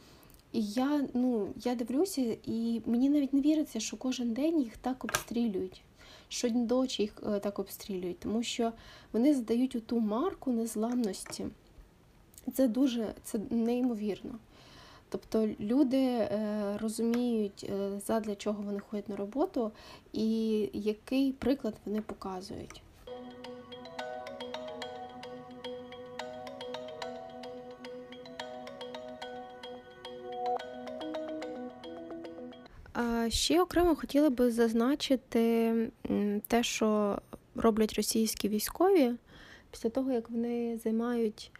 І 0.53 0.63
я 0.63 1.09
ну, 1.15 1.49
я 1.65 1.75
дивлюся, 1.75 2.37
і 2.45 2.83
мені 2.87 3.09
навіть 3.09 3.33
не 3.33 3.41
віриться, 3.41 3.81
що 3.81 3.97
кожен 3.97 4.33
день 4.33 4.61
їх 4.61 4.77
так 4.77 5.05
обстрілюють, 5.05 5.83
щодночі 6.29 7.03
їх 7.03 7.23
е, 7.27 7.39
так 7.41 7.59
обстрілюють, 7.59 8.19
тому 8.19 8.43
що 8.43 8.73
вони 9.13 9.35
задають 9.35 9.87
ту 9.87 10.01
марку 10.01 10.53
незламності. 10.53 11.47
Це 12.55 12.69
дуже 12.69 13.15
це 13.25 13.41
неймовірно. 13.51 14.39
Тобто 15.09 15.49
люди 15.61 15.99
е, 15.99 16.79
розуміють, 16.81 17.67
е, 17.71 18.01
задля 18.07 18.35
чого 18.35 18.63
вони 18.63 18.81
ходять 18.81 19.09
на 19.09 19.17
роботу, 19.17 19.73
і 20.13 20.59
який 20.73 21.33
приклад 21.33 21.75
вони 21.87 22.01
показують. 22.01 22.83
Ще 33.29 33.63
окремо 33.63 33.97
хотіла 33.97 34.31
би 34.31 34.51
зазначити 34.51 35.75
те, 36.47 36.63
що 36.63 37.19
роблять 37.55 37.95
російські 37.95 38.49
військові 38.49 39.13
після 39.71 39.91
того, 39.91 40.13
як 40.13 40.31
вони 40.31 40.79
займають 40.85 41.51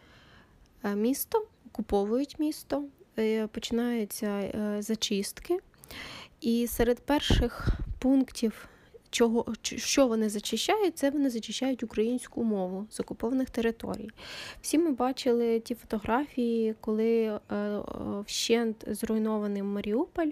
е, 0.83 0.95
місто, 0.95 1.47
окуповують 1.67 2.39
місто, 2.39 2.83
Е, 3.19 3.47
починаються 3.47 4.27
е, 4.27 4.81
зачистки, 4.81 5.59
і 6.41 6.67
серед 6.67 6.99
перших 6.99 7.67
пунктів, 7.99 8.67
чого, 9.09 9.45
що 9.61 10.07
вони 10.07 10.29
зачищають, 10.29 10.97
це 10.97 11.09
вони 11.09 11.29
зачищають 11.29 11.83
українську 11.83 12.43
мову 12.43 12.87
з 12.89 12.99
окупованих 12.99 13.49
територій. 13.49 14.09
Всі 14.61 14.77
ми 14.77 14.91
бачили 14.91 15.59
ті 15.59 15.75
фотографії, 15.75 16.75
коли 16.81 17.39
вщент 18.25 18.85
зруйнований 18.87 19.63
Маріуполь 19.63 20.29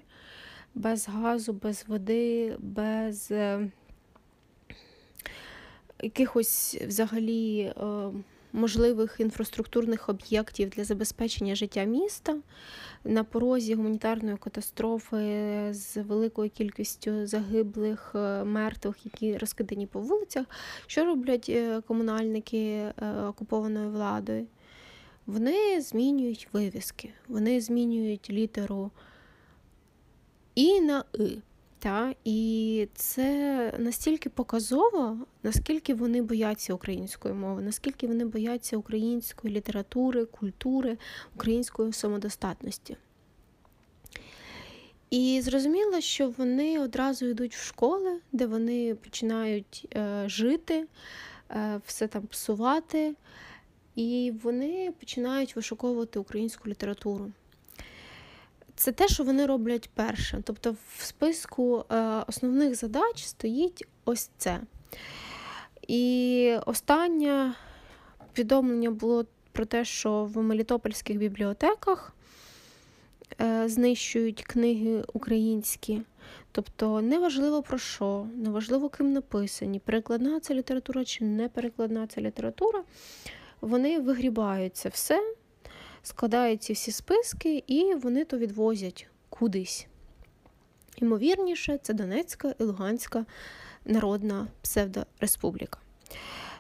без 0.76 1.08
газу, 1.08 1.54
без 1.54 1.86
води, 1.88 2.56
без 2.60 3.32
якихось 6.02 6.78
взагалі 6.88 7.74
можливих 8.56 9.16
інфраструктурних 9.20 10.10
об'єктів 10.10 10.70
для 10.70 10.84
забезпечення 10.84 11.56
життя 11.56 11.84
міста 11.84 12.38
на 13.04 13.24
порозі 13.24 13.76
гуманітарної 13.76 14.38
катастрофи 14.38 15.68
з 15.72 15.98
великою 15.98 16.50
кількістю 16.50 17.28
загиблих, 17.28 18.12
е, 18.16 18.44
мертвих, 18.44 18.96
які 19.06 19.38
розкидані 19.38 19.88
по 19.88 20.00
вулицях. 20.00 20.46
Що 20.88 21.06
роблять 21.06 21.46
е, 21.50 21.82
комунальники 21.88 22.58
е, 22.58 22.94
окупованої 23.28 23.88
владою? 23.88 24.46
Вони 25.26 25.82
змінюють 25.82 26.48
вивіски, 26.54 27.10
вони 27.28 27.62
змінюють 27.62 28.30
літеру 28.30 28.92
і 30.56 30.82
на 30.82 31.04
И. 31.20 31.38
Та? 31.80 32.14
І 32.24 32.88
це 32.94 33.74
настільки 33.80 34.30
показово, 34.30 35.18
наскільки 35.44 35.94
вони 35.94 36.22
бояться 36.22 36.74
української 36.74 37.34
мови, 37.34 37.62
наскільки 37.62 38.08
вони 38.08 38.26
бояться 38.26 38.78
української 38.78 39.54
літератури, 39.54 40.26
культури, 40.26 40.98
української 41.36 41.94
самодостатності. 41.94 42.98
І 45.10 45.42
зрозуміло, 45.44 46.02
що 46.02 46.30
вони 46.38 46.80
одразу 46.80 47.26
йдуть 47.26 47.56
в 47.56 47.66
школи, 47.66 48.20
де 48.32 48.46
вони 48.48 48.96
починають 48.96 49.88
е, 49.96 50.24
жити, 50.30 50.86
е, 51.52 51.82
все 51.86 52.08
там 52.08 52.28
псувати, 52.28 53.16
і 53.96 54.34
вони 54.44 54.94
починають 55.00 55.56
вишуковувати 55.56 56.20
українську 56.20 56.70
літературу 56.70 57.32
це 58.76 58.92
те, 58.92 59.08
що 59.08 59.24
вони 59.24 59.46
роблять 59.46 59.90
перше. 59.94 60.42
Тобто 60.44 60.76
в 60.98 61.04
списку 61.04 61.86
е, 61.92 62.24
основних 62.28 62.76
задач 62.76 63.24
стоїть 63.24 63.88
ось 64.06 64.30
це. 64.38 64.60
І 65.88 66.56
останнє 66.66 67.54
повідомлення 68.34 68.92
було 68.92 69.26
про 69.52 69.66
те, 69.66 69.86
що 69.86 70.26
в 70.34 70.38
Мелітопольських 70.42 71.18
бібліотеках 71.18 72.16
е, 73.42 73.70
знищують 73.70 74.44
книги 74.44 75.04
українські. 75.14 76.02
Тобто 76.52 77.02
неважливо 77.02 77.62
про 77.62 77.78
що, 77.78 78.28
неважливо, 78.36 78.90
ким 78.90 79.14
написані, 79.14 79.80
перекладна 79.80 80.40
це 80.40 80.54
література 80.54 81.06
чи 81.06 81.24
не 81.26 81.50
перекладна 81.50 82.08
це 82.08 82.22
література, 82.22 82.84
вони 83.62 84.00
вигрібають 84.00 84.76
це 84.76 84.90
все 84.90 85.36
складають 86.06 86.64
ці 86.64 86.74
всі 86.74 86.92
списки 86.92 87.64
і 87.68 87.94
вони 87.94 88.26
то 88.26 88.38
відвозять 88.38 89.08
кудись. 89.30 89.88
Ймовірніше, 90.98 91.80
це 91.82 91.94
Донецька 91.94 92.56
і 92.60 92.64
Луганська 92.64 93.26
Народна 93.86 94.48
псевдореспубліка. 94.62 95.80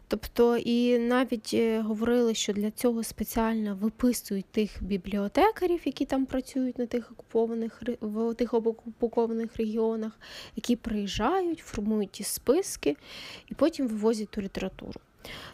Тобто, 0.07 0.57
і 0.57 0.99
навіть 0.99 1.51
е, 1.53 1.81
говорили, 1.81 2.33
що 2.33 2.53
для 2.53 2.71
цього 2.71 3.03
спеціально 3.03 3.75
виписують 3.75 4.45
тих 4.45 4.83
бібліотекарів, 4.83 5.81
які 5.85 6.05
там 6.05 6.25
працюють 6.25 6.79
на 6.79 6.85
тих 6.85 7.11
окупованих 7.11 7.81
в 8.01 8.33
тих 8.33 8.53
окупованих 8.53 9.57
регіонах, 9.57 10.19
які 10.55 10.75
приїжджають, 10.75 11.59
формують 11.59 12.11
ті 12.11 12.23
списки 12.23 12.97
і 13.47 13.53
потім 13.53 13.87
вивозять 13.87 14.29
ту 14.29 14.41
літературу. 14.41 14.99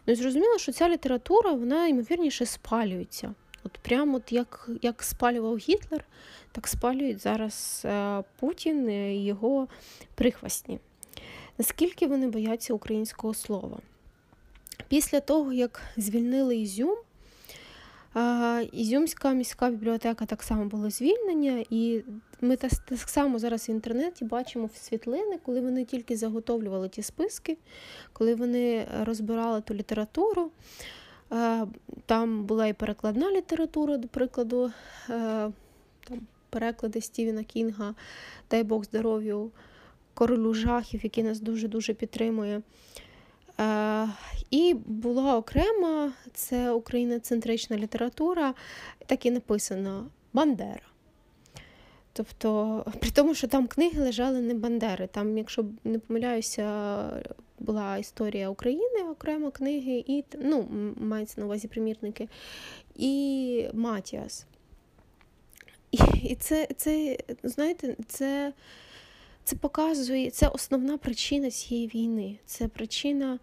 Ну 0.07 0.15
зрозуміло, 0.15 0.57
що 0.57 0.71
ця 0.71 0.89
література, 0.89 1.51
вона 1.51 1.87
ймовірніше 1.87 2.45
спалюється. 2.45 3.33
От 3.63 3.71
прямо 3.71 4.17
от 4.17 4.31
як 4.31 4.69
як 4.81 5.03
спалював 5.03 5.57
Гітлер, 5.57 6.05
так 6.51 6.67
спалюють 6.67 7.21
зараз 7.21 7.81
е, 7.85 8.23
Путін 8.39 8.89
і 8.89 9.25
його 9.25 9.67
прихвастні. 10.15 10.79
Наскільки 11.57 12.07
вони 12.07 12.27
бояться 12.27 12.73
українського 12.73 13.33
слова? 13.33 13.77
Після 14.87 15.19
того, 15.19 15.53
як 15.53 15.81
звільнили 15.97 16.57
Ізюм, 16.57 16.97
е, 18.15 18.63
Ізюмська 18.71 19.31
міська 19.31 19.69
бібліотека 19.69 20.25
так 20.25 20.43
само 20.43 20.65
було 20.65 20.89
звільнення, 20.89 21.65
і 21.69 22.03
ми 22.41 22.55
так 22.55 22.71
само 23.09 23.39
зараз 23.39 23.69
в 23.69 23.71
інтернеті 23.71 24.25
бачимо 24.25 24.69
в 24.73 24.77
світлини, 24.77 25.39
коли 25.45 25.61
вони 25.61 25.85
тільки 25.85 26.17
заготовлювали 26.17 26.89
ті 26.89 27.01
списки, 27.01 27.57
коли 28.13 28.35
вони 28.35 28.87
розбирали 29.03 29.61
ту 29.61 29.73
літературу. 29.73 30.51
Там 32.05 32.43
була 32.43 32.67
і 32.67 32.73
перекладна 32.73 33.31
література, 33.31 33.97
до 33.97 34.07
прикладу, 34.07 34.71
е, 35.09 35.51
там 36.03 36.27
переклади 36.49 37.01
Стівена 37.01 37.43
Кінга, 37.43 37.95
дай 38.49 38.63
Бог 38.63 38.83
здоров'ю, 38.83 39.51
королю 40.13 40.53
жахів, 40.53 41.03
який 41.03 41.23
нас 41.23 41.39
дуже-дуже 41.39 41.93
підтримує. 41.93 42.61
Е, 43.59 44.07
і 44.51 44.73
була 44.73 45.37
окрема 45.37 46.13
це 46.33 46.71
україноцентрична 46.71 47.77
література, 47.77 48.53
так 49.05 49.25
і 49.25 49.31
написано 49.31 50.07
Бандера. 50.33 50.91
Тобто, 52.13 52.85
при 52.99 53.11
тому, 53.11 53.35
що 53.35 53.47
там 53.47 53.67
книги 53.67 54.01
лежали 54.01 54.41
не 54.41 54.53
Бандери. 54.53 55.07
Там, 55.07 55.37
якщо 55.37 55.65
не 55.83 55.99
помиляюся, 55.99 56.63
була 57.61 57.97
історія 57.97 58.49
України, 58.49 59.03
окремо 59.11 59.51
книги, 59.51 60.03
і 60.07 60.23
ну, 60.39 60.67
мається 60.97 61.41
на 61.41 61.45
увазі 61.45 61.67
примірники, 61.67 62.27
і 62.95 63.65
Матіас. 63.73 64.45
І, 66.23 66.35
це, 66.35 66.67
це, 66.77 67.17
знаєте, 67.43 67.95
це. 68.07 68.53
Це 69.43 69.55
показує, 69.55 70.29
це 70.29 70.47
основна 70.47 70.97
причина 70.97 71.51
цієї 71.51 71.87
війни. 71.87 72.37
Це 72.45 72.67
причина, 72.67 73.39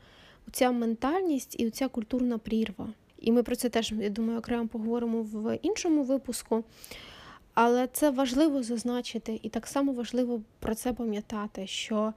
ця 0.53 0.73
ментальність 0.73 1.61
і 1.61 1.71
ця 1.71 1.89
культурна 1.89 2.39
прірва. 2.39 2.93
І 3.19 3.33
ми 3.33 3.43
про 3.43 3.57
це 3.57 3.69
теж, 3.69 3.93
я 4.01 4.09
думаю, 4.09 4.39
окремо 4.39 4.69
поговоримо 4.69 5.23
в 5.23 5.59
іншому 5.63 6.03
випуску. 6.03 6.65
Але 7.55 7.87
це 7.87 8.11
важливо 8.11 8.63
зазначити, 8.63 9.41
і 9.43 9.49
так 9.49 9.67
само 9.67 9.93
важливо 9.93 10.43
про 10.59 10.75
це 10.75 10.93
пам'ятати, 10.93 11.67
що 11.67 12.13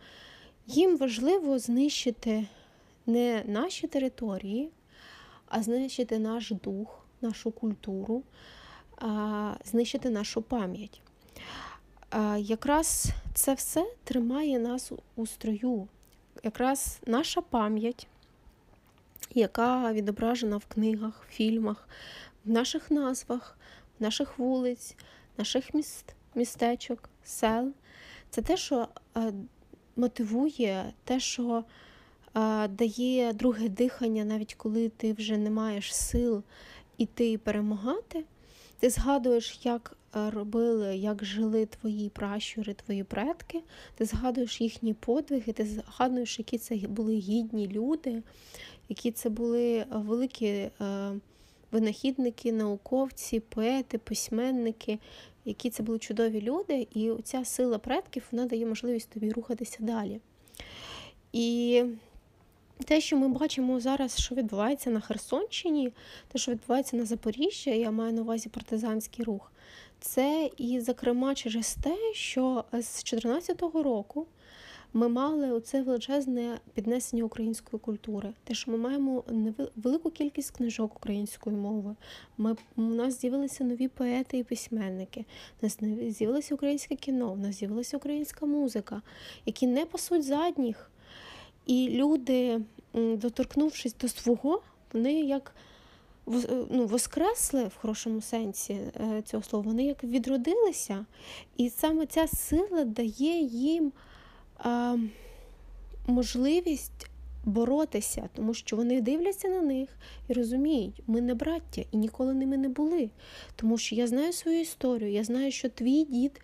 їм 0.71 0.97
важливо 0.97 1.59
знищити 1.59 2.47
не 3.05 3.43
наші 3.45 3.87
території, 3.87 4.69
а 5.47 5.63
знищити 5.63 6.19
наш 6.19 6.51
дух, 6.51 7.05
нашу 7.21 7.51
культуру, 7.51 8.23
знищити 9.65 10.09
нашу 10.09 10.41
пам'ять. 10.41 11.01
Якраз 12.37 13.07
це 13.33 13.53
все 13.53 13.91
тримає 14.03 14.59
нас 14.59 14.91
у 15.15 15.27
строю. 15.27 15.87
Якраз 16.43 16.99
наша 17.05 17.41
пам'ять, 17.41 18.07
яка 19.33 19.93
відображена 19.93 20.57
в 20.57 20.65
книгах, 20.65 21.25
фільмах, 21.29 21.87
в 22.45 22.49
наших 22.49 22.91
назвах, 22.91 23.57
в 23.99 24.03
наших 24.03 24.39
вулиць, 24.39 24.95
наших 25.37 25.73
міст, 25.73 26.15
містечок, 26.35 27.09
сел, 27.23 27.71
це 28.29 28.41
те, 28.41 28.57
що 28.57 28.87
е, 29.17 29.33
мотивує, 29.95 30.93
те, 31.03 31.19
що 31.19 31.63
е, 32.35 32.67
дає 32.67 33.33
друге 33.33 33.69
дихання, 33.69 34.25
навіть 34.25 34.53
коли 34.53 34.89
ти 34.89 35.13
вже 35.13 35.37
не 35.37 35.49
маєш 35.49 35.95
сил 35.95 36.43
іти 36.97 37.31
і 37.31 37.37
перемагати. 37.37 38.23
Ти 38.79 38.89
згадуєш, 38.89 39.59
як 39.63 39.97
е, 40.15 40.29
робили, 40.29 40.97
як 40.97 41.25
жили 41.25 41.65
твої 41.65 42.09
пращури, 42.09 42.73
твої 42.73 43.03
предки, 43.03 43.61
ти 43.95 44.05
згадуєш 44.05 44.61
їхні 44.61 44.93
подвиги, 44.93 45.53
ти 45.53 45.65
згадуєш, 45.65 46.39
які 46.39 46.57
це 46.57 46.75
були 46.75 47.15
гідні 47.15 47.67
люди, 47.67 48.23
які 48.89 49.11
це 49.11 49.29
були 49.29 49.85
великі 49.91 50.47
е, 50.47 50.71
винахідники, 51.71 52.51
науковці, 52.51 53.39
поети, 53.39 53.97
письменники, 53.97 54.99
які 55.45 55.69
це 55.69 55.83
були 55.83 55.99
чудові 55.99 56.41
люди, 56.41 56.87
і 56.95 57.11
ця 57.23 57.45
сила 57.45 57.77
предків 57.77 58.23
вона 58.31 58.45
дає 58.45 58.65
можливість 58.65 59.09
тобі 59.09 59.31
рухатися 59.31 59.77
далі. 59.79 60.19
І 61.33 61.83
те, 62.85 63.01
що 63.01 63.17
ми 63.17 63.27
бачимо 63.27 63.79
зараз, 63.79 64.19
що 64.19 64.35
відбувається 64.35 64.89
на 64.89 64.99
Херсонщині, 64.99 65.91
те, 66.27 66.39
що 66.39 66.51
відбувається 66.51 66.97
на 66.97 67.05
Запоріжжі, 67.05 67.69
я 67.69 67.91
маю 67.91 68.13
на 68.13 68.21
увазі 68.21 68.49
партизанський 68.49 69.25
рух, 69.25 69.51
це 69.99 70.49
і, 70.57 70.79
зокрема, 70.79 71.35
через 71.35 71.75
те, 71.83 71.97
що 72.13 72.63
з 72.71 73.03
2014 73.03 73.61
року 73.61 74.27
ми 74.93 75.07
мали 75.07 75.51
оце 75.51 75.81
величезне 75.81 76.59
піднесення 76.73 77.23
української 77.23 77.79
культури. 77.79 78.33
Те, 78.43 78.53
що 78.53 78.71
ми 78.71 78.77
маємо 78.77 79.23
велику 79.75 80.11
кількість 80.11 80.51
книжок 80.51 80.95
української 80.95 81.55
мови. 81.55 81.95
Ми, 82.37 82.55
У 82.75 82.81
нас 82.81 83.21
з'явилися 83.21 83.63
нові 83.63 83.87
поети 83.87 84.37
і 84.37 84.43
письменники, 84.43 85.25
у 85.61 85.65
нас 85.65 85.77
з'явилося 86.17 86.55
українське 86.55 86.95
кіно, 86.95 87.31
у 87.31 87.35
нас 87.35 87.55
з'явилася 87.55 87.97
українська 87.97 88.45
музика, 88.45 89.01
які 89.45 89.67
не 89.67 89.85
пасуть 89.85 90.23
задніх. 90.23 90.91
І 91.65 91.89
люди, 91.89 92.61
доторкнувшись 92.93 93.95
до 94.01 94.07
свого, 94.07 94.61
вони 94.93 95.21
як 95.21 95.55
ну, 96.69 96.85
воскресли 96.85 97.63
в 97.63 97.75
хорошому 97.81 98.21
сенсі 98.21 98.73
е, 98.73 99.21
цього 99.25 99.43
слова, 99.43 99.65
вони 99.67 99.83
як 99.83 100.03
відродилися. 100.03 101.05
І 101.57 101.69
саме 101.69 102.05
ця 102.05 102.27
сила 102.27 102.83
дає 102.83 103.41
їм 103.41 103.91
можливість 106.07 107.09
боротися, 107.45 108.29
тому 108.33 108.53
що 108.53 108.75
вони 108.75 109.01
дивляться 109.01 109.47
на 109.47 109.61
них 109.61 109.89
і 110.27 110.33
розуміють, 110.33 111.01
ми 111.07 111.21
не 111.21 111.33
браття 111.33 111.83
і 111.91 111.97
ніколи 111.97 112.33
ними 112.33 112.57
не 112.57 112.69
були. 112.69 113.09
Тому 113.55 113.77
що 113.77 113.95
я 113.95 114.07
знаю 114.07 114.33
свою 114.33 114.59
історію, 114.59 115.11
я 115.11 115.23
знаю, 115.23 115.51
що 115.51 115.69
твій 115.69 116.03
дід. 116.03 116.41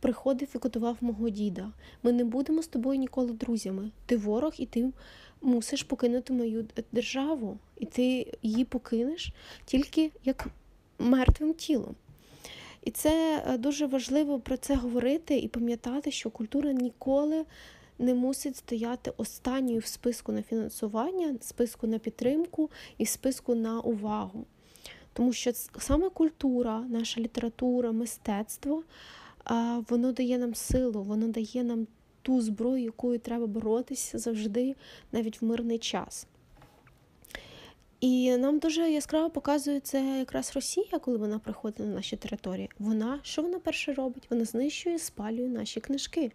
Приходив 0.00 0.48
і 0.54 0.58
готував 0.62 0.96
мого 1.00 1.28
діда. 1.30 1.72
Ми 2.02 2.12
не 2.12 2.24
будемо 2.24 2.62
з 2.62 2.66
тобою 2.66 2.98
ніколи 2.98 3.32
друзями. 3.32 3.90
Ти 4.06 4.16
ворог, 4.16 4.52
і 4.58 4.66
ти 4.66 4.92
мусиш 5.42 5.82
покинути 5.82 6.32
мою 6.32 6.66
державу, 6.92 7.58
і 7.76 7.86
ти 7.86 8.32
її 8.42 8.64
покинеш 8.64 9.32
тільки 9.64 10.10
як 10.24 10.46
мертвим 10.98 11.54
тілом. 11.54 11.94
І 12.86 12.90
це 12.90 13.44
е, 13.46 13.58
дуже 13.58 13.86
важливо 13.86 14.40
про 14.40 14.56
це 14.56 14.74
говорити 14.74 15.38
і 15.38 15.48
пам'ятати, 15.48 16.10
що 16.10 16.30
культура 16.30 16.72
ніколи 16.72 17.44
не 17.98 18.14
мусить 18.14 18.56
стояти 18.56 19.12
останньою 19.16 19.78
в 19.78 19.86
списку 19.86 20.32
на 20.32 20.42
фінансування, 20.42 21.34
списку 21.40 21.86
на 21.86 21.98
підтримку 21.98 22.70
і 22.98 23.06
списку 23.06 23.54
на 23.54 23.80
увагу. 23.80 24.44
Тому 25.12 25.32
що 25.32 25.52
саме 25.78 26.10
культура, 26.10 26.84
наша 26.88 27.20
література, 27.20 27.92
мистецтво, 27.92 28.82
воно 29.88 30.12
дає 30.12 30.38
нам 30.38 30.54
силу, 30.54 31.02
воно 31.02 31.28
дає 31.28 31.64
нам 31.64 31.86
ту 32.22 32.40
зброю, 32.40 32.84
якою 32.84 33.18
треба 33.18 33.46
боротися 33.46 34.18
завжди, 34.18 34.74
навіть 35.12 35.42
в 35.42 35.44
мирний 35.44 35.78
час. 35.78 36.26
І 38.06 38.36
нам 38.36 38.58
дуже 38.58 38.90
яскраво 38.90 39.30
показує 39.30 39.80
це 39.80 40.18
якраз 40.18 40.52
Росія, 40.54 40.98
коли 41.00 41.18
вона 41.18 41.38
приходить 41.38 41.78
на 41.78 41.86
наші 41.86 42.16
території. 42.16 42.70
Вона 42.78 43.20
що 43.22 43.42
вона 43.42 43.58
перше 43.58 43.92
робить? 43.92 44.26
Вона 44.30 44.44
знищує, 44.44 44.98
спалює 44.98 45.48
наші 45.48 45.80
книжки. 45.80 46.32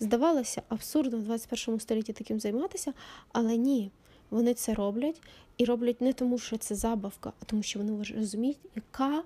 Здавалося, 0.00 0.62
абсурдно 0.68 1.18
в 1.18 1.22
21 1.22 1.80
столітті 1.80 2.12
таким 2.12 2.40
займатися, 2.40 2.92
але 3.32 3.56
ні, 3.56 3.90
вони 4.30 4.54
це 4.54 4.74
роблять 4.74 5.20
і 5.56 5.64
роблять 5.64 6.00
не 6.00 6.12
тому, 6.12 6.38
що 6.38 6.56
це 6.56 6.74
забавка, 6.74 7.32
а 7.42 7.44
тому, 7.44 7.62
що 7.62 7.78
вони 7.78 8.04
розуміють, 8.16 8.58
яка 8.74 9.22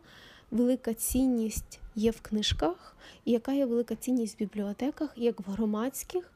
велика 0.51 0.95
цінність 0.95 1.81
є 1.95 2.11
в 2.11 2.21
книжках, 2.21 2.97
і 3.25 3.33
яка 3.33 3.53
є 3.53 3.67
велика 3.67 3.97
цінність 3.97 4.35
в 4.35 4.39
бібліотеках, 4.39 5.13
як 5.17 5.41
в 5.41 5.51
громадських 5.51 6.33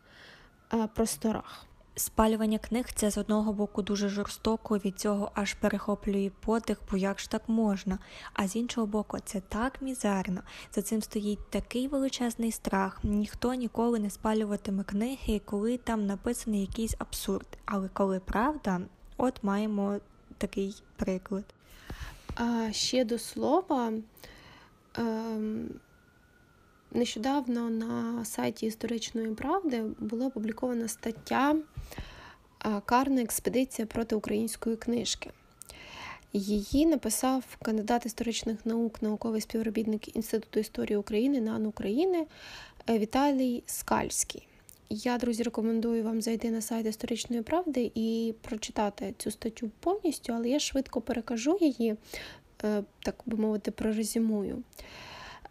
е, 0.74 0.88
просторах. 0.94 1.69
Спалювання 1.96 2.58
книг 2.58 2.86
це 2.94 3.10
з 3.10 3.18
одного 3.18 3.52
боку 3.52 3.82
дуже 3.82 4.08
жорстоко, 4.08 4.78
від 4.78 4.98
цього 4.98 5.32
аж 5.34 5.54
перехоплює 5.54 6.30
подих, 6.40 6.78
бо 6.90 6.96
як 6.96 7.20
ж 7.20 7.30
так 7.30 7.48
можна. 7.48 7.98
А 8.32 8.48
з 8.48 8.56
іншого 8.56 8.86
боку, 8.86 9.18
це 9.24 9.40
так 9.40 9.82
мізерно. 9.82 10.42
За 10.74 10.82
цим 10.82 11.02
стоїть 11.02 11.50
такий 11.50 11.88
величезний 11.88 12.52
страх. 12.52 13.00
Ніхто 13.02 13.54
ніколи 13.54 13.98
не 13.98 14.10
спалюватиме 14.10 14.84
книги, 14.84 15.40
коли 15.44 15.78
там 15.78 16.06
написаний 16.06 16.60
якийсь 16.60 16.94
абсурд. 16.98 17.46
Але 17.64 17.88
коли 17.88 18.20
правда, 18.20 18.80
от 19.16 19.44
маємо 19.44 19.98
такий 20.38 20.82
приклад. 20.96 21.44
А 22.34 22.72
ще 22.72 23.04
до 23.04 23.18
слова. 23.18 23.92
Ем... 24.94 25.70
Нещодавно 26.92 27.70
на 27.70 28.24
сайті 28.24 28.66
історичної 28.66 29.34
правди 29.34 29.84
була 29.98 30.26
опублікована 30.26 30.88
стаття 30.88 31.56
Карна 32.84 33.22
експедиція 33.22 33.86
проти 33.86 34.14
української 34.14 34.76
книжки. 34.76 35.30
Її 36.32 36.86
написав 36.86 37.44
кандидат 37.62 38.06
історичних 38.06 38.66
наук, 38.66 39.02
науковий 39.02 39.40
співробітник 39.40 40.16
Інституту 40.16 40.60
історії 40.60 40.96
України 40.96 41.40
НАН 41.40 41.66
України 41.66 42.26
е, 42.90 42.98
Віталій 42.98 43.62
Скальський. 43.66 44.46
Я, 44.90 45.18
друзі, 45.18 45.42
рекомендую 45.42 46.04
вам 46.04 46.22
зайти 46.22 46.50
на 46.50 46.60
сайт 46.60 46.86
історичної 46.86 47.42
правди 47.42 47.92
і 47.94 48.34
прочитати 48.40 49.14
цю 49.18 49.30
статтю 49.30 49.70
повністю, 49.80 50.32
але 50.32 50.48
я 50.48 50.58
швидко 50.58 51.00
перекажу 51.00 51.58
її, 51.60 51.96
е, 52.64 52.82
так 53.02 53.14
би 53.26 53.36
мовити, 53.36 53.70
прорезюмую. 53.70 54.62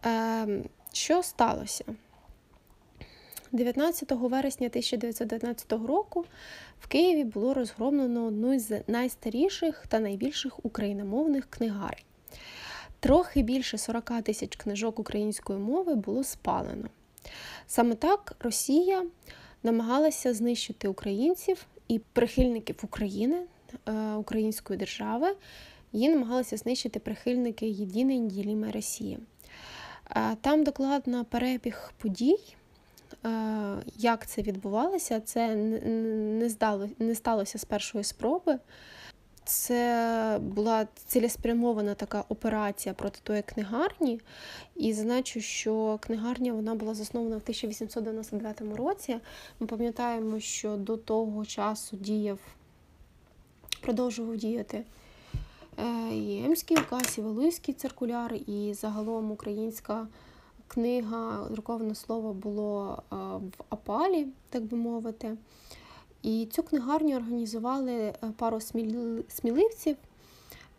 Ем, 0.02 0.64
що 0.92 1.22
сталося? 1.22 1.84
19 3.52 4.10
вересня 4.10 4.66
1919 4.66 5.72
року 5.72 6.24
в 6.80 6.86
Києві 6.86 7.24
було 7.24 7.54
розгромлено 7.54 8.26
одну 8.26 8.58
з 8.58 8.82
найстаріших 8.86 9.84
та 9.88 10.00
найбільших 10.00 10.64
україномовних 10.64 11.46
книгарень. 11.50 12.04
трохи 13.00 13.42
більше 13.42 13.78
40 13.78 14.22
тисяч 14.22 14.56
книжок 14.56 14.98
української 14.98 15.58
мови 15.58 15.94
було 15.94 16.24
спалено. 16.24 16.88
Саме 17.66 17.94
так 17.94 18.36
Росія 18.40 19.06
намагалася 19.62 20.34
знищити 20.34 20.88
українців 20.88 21.66
і 21.88 21.98
прихильників 21.98 22.76
України, 22.82 23.42
е, 23.88 24.14
української 24.14 24.78
держави, 24.78 25.36
її 25.92 26.08
намагалися 26.08 26.56
знищити 26.56 26.98
прихильники 26.98 27.66
єдиної 27.66 28.20
неділімої 28.20 28.72
Росії. 28.72 29.18
Е, 30.10 30.36
там 30.40 30.64
докладно 30.64 31.24
перебіг 31.24 31.92
подій. 31.98 32.38
Е, 33.26 33.76
як 33.96 34.26
це 34.26 34.42
відбувалося, 34.42 35.20
це 35.20 35.54
не 35.54 36.48
здало, 36.48 36.88
не 36.98 37.14
сталося 37.14 37.58
з 37.58 37.64
першої 37.64 38.04
спроби. 38.04 38.58
Це 39.44 40.38
була 40.42 40.86
цілеспрямована 41.06 41.94
така 41.94 42.24
операція 42.28 42.94
проти 42.94 43.20
тої 43.22 43.42
книгарні. 43.42 44.20
І 44.76 44.92
зазначу, 44.92 45.40
що 45.40 45.98
книгарня 46.00 46.52
вона 46.52 46.74
була 46.74 46.94
заснована 46.94 47.36
в 47.36 47.42
1899 47.42 48.60
році. 48.76 49.18
Ми 49.60 49.66
пам'ятаємо, 49.66 50.40
що 50.40 50.76
до 50.76 50.96
того 50.96 51.44
часу 51.44 51.96
діяв, 51.96 52.38
продовжував 53.80 54.36
діяти 54.36 54.84
е, 55.78 56.14
і 56.14 56.44
Емський 56.44 56.76
указ, 56.76 57.18
і 57.18 57.20
Валуйський 57.20 57.74
циркуляр, 57.74 58.34
і 58.46 58.74
загалом 58.74 59.30
українська 59.30 60.06
книга, 60.70 61.48
друковане 61.50 61.94
слово 61.94 62.32
було 62.32 63.02
е, 63.12 63.16
в 63.16 63.52
опалі, 63.70 64.26
так 64.50 64.62
би 64.62 64.76
мовити. 64.76 65.36
І 66.22 66.48
цю 66.50 66.62
книгарню 66.62 67.16
організували 67.16 67.92
е, 67.92 68.14
пару 68.36 68.60
сміливців, 69.28 69.96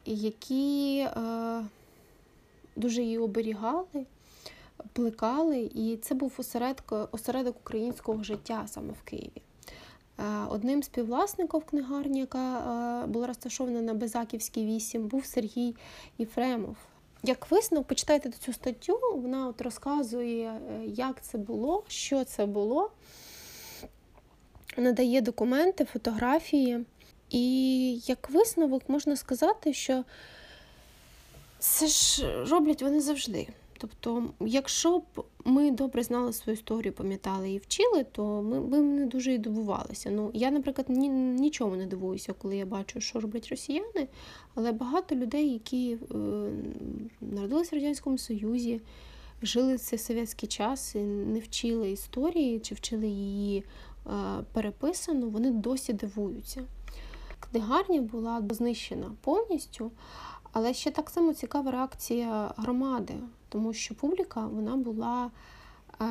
які 0.06 0.98
е, 1.00 1.64
дуже 2.76 3.02
її 3.02 3.18
оберігали, 3.18 4.06
плекали, 4.94 5.60
і 5.76 5.98
це 5.98 6.16
був 6.16 6.34
осередок, 6.38 7.10
осередок 7.12 7.56
українського 7.60 8.24
життя 8.24 8.64
саме 8.68 8.94
в 8.94 9.02
Києві. 9.04 9.42
Одним 10.50 10.84
з 10.84 10.86
співвласників 10.86 11.66
книгарні, 11.66 12.20
яка 12.20 13.06
була 13.08 13.28
розташована 13.28 13.82
на 13.82 13.94
Безаківській 13.94 14.66
8, 14.66 15.08
був 15.08 15.26
Сергій 15.26 15.76
Єфремов. 16.18 16.76
Як 17.24 17.52
висновок, 17.52 17.88
почитайте 17.88 18.30
цю 18.30 18.54
статтю, 18.54 19.00
вона 19.16 19.48
от 19.48 19.62
розказує, 19.62 20.48
е, 20.48 20.86
як 20.86 21.22
це 21.22 21.38
було, 21.38 21.84
що 21.88 22.24
це 22.24 22.46
було, 22.46 22.92
надає 24.78 25.22
документи, 25.22 25.86
фотографії. 25.86 26.86
І 27.30 27.94
як 28.06 28.30
висновок 28.30 28.90
можна 28.90 29.16
сказати, 29.16 29.74
що 29.74 30.04
це 31.60 31.88
ж 31.88 32.46
роблять 32.46 32.82
вони 32.82 33.02
завжди. 33.02 33.48
Тобто, 33.82 34.24
якщо 34.40 35.00
б 35.00 35.04
ми 35.46 35.72
добре 35.72 36.04
знали 36.04 36.34
свою 36.34 36.58
історію, 36.58 36.94
пам'ятали 36.94 37.52
і 37.52 37.58
вчили, 37.58 38.04
то 38.12 38.42
ми 38.42 38.60
б 38.60 38.76
не 38.82 39.06
дуже 39.06 39.34
і 39.34 39.38
дивувалися. 39.38 40.12
Ну, 40.12 40.32
я, 40.34 40.52
наприклад, 40.52 40.90
ні, 40.90 41.10
нічому 41.10 41.76
не 41.76 41.86
дивуюся, 41.86 42.34
коли 42.34 42.58
я 42.58 42.66
бачу, 42.66 43.02
що 43.02 43.20
роблять 43.20 43.50
росіяни, 43.50 44.08
але 44.56 44.72
багато 44.72 45.16
людей, 45.16 45.54
які 45.54 45.92
е, 45.92 46.16
народилися 47.22 47.76
в 47.76 47.80
Радянському 47.80 48.18
Союзі, 48.18 48.82
жили 49.42 49.78
цей 49.78 50.00
совєтський 50.00 50.50
час 50.50 50.96
і 50.96 51.00
не 51.04 51.40
вчили 51.40 51.92
історії 51.92 52.60
чи 52.60 52.76
вчили 52.76 53.08
її 53.08 53.64
е, 54.08 54.12
переписану, 54.54 55.30
вони 55.30 55.52
досі 55.52 55.94
дивуються. 55.94 56.64
Книгарня 57.40 58.02
була 58.02 58.44
знищена 58.50 59.12
повністю. 59.22 59.92
Але 60.54 60.74
ще 60.74 60.92
так 60.92 61.10
само 61.10 61.34
цікава 61.34 61.72
реакція 61.72 62.54
громади, 62.58 63.14
тому 63.52 63.74
що 63.74 63.96
публіка 63.96 64.48
вона 64.48 64.76
була 64.76 65.32
е, 66.02 66.06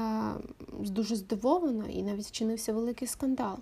дуже 0.79 1.17
здивована 1.17 1.85
і 1.89 2.03
навіть 2.03 2.27
вчинився 2.27 2.73
великий 2.73 3.09
скандал. 3.09 3.57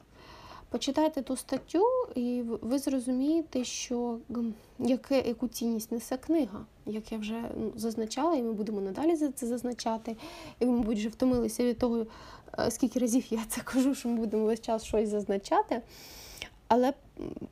Почитайте 0.71 1.23
ту 1.23 1.37
статтю, 1.37 1.85
і 2.15 2.43
ви 2.43 2.79
зрозумієте, 2.79 3.65
що 3.65 4.19
яке, 4.79 5.21
яку 5.21 5.49
цінність 5.49 5.93
несе 5.93 6.17
книга, 6.17 6.65
як 6.87 7.13
я 7.13 7.19
вже 7.19 7.51
ну, 7.57 7.73
зазначала, 7.77 8.35
і 8.35 8.43
ми 8.43 8.53
будемо 8.53 8.81
надалі 8.81 9.17
за 9.17 9.33
це 9.33 9.47
зазначати. 9.47 10.17
І 10.61 10.65
ви, 10.65 10.73
мабуть, 10.73 10.99
вже 10.99 11.09
втомилися 11.09 11.65
від 11.65 11.79
того, 11.79 12.07
е, 12.59 12.71
скільки 12.71 12.99
разів 12.99 13.25
я 13.31 13.45
це 13.49 13.61
кажу, 13.61 13.95
що 13.95 14.09
ми 14.09 14.17
будемо 14.17 14.45
весь 14.45 14.61
час 14.61 14.85
щось 14.85 15.09
зазначати. 15.09 15.83
Але 16.69 16.93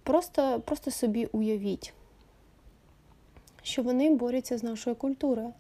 просто, 0.03 0.63
просто 0.65 0.91
собі 0.91 1.29
уявіть 1.33 1.95
що 3.67 3.83
вони 3.83 4.15
борються 4.15 4.59
з 4.59 4.63
нашою 4.63 4.97
культурою, 4.97 5.53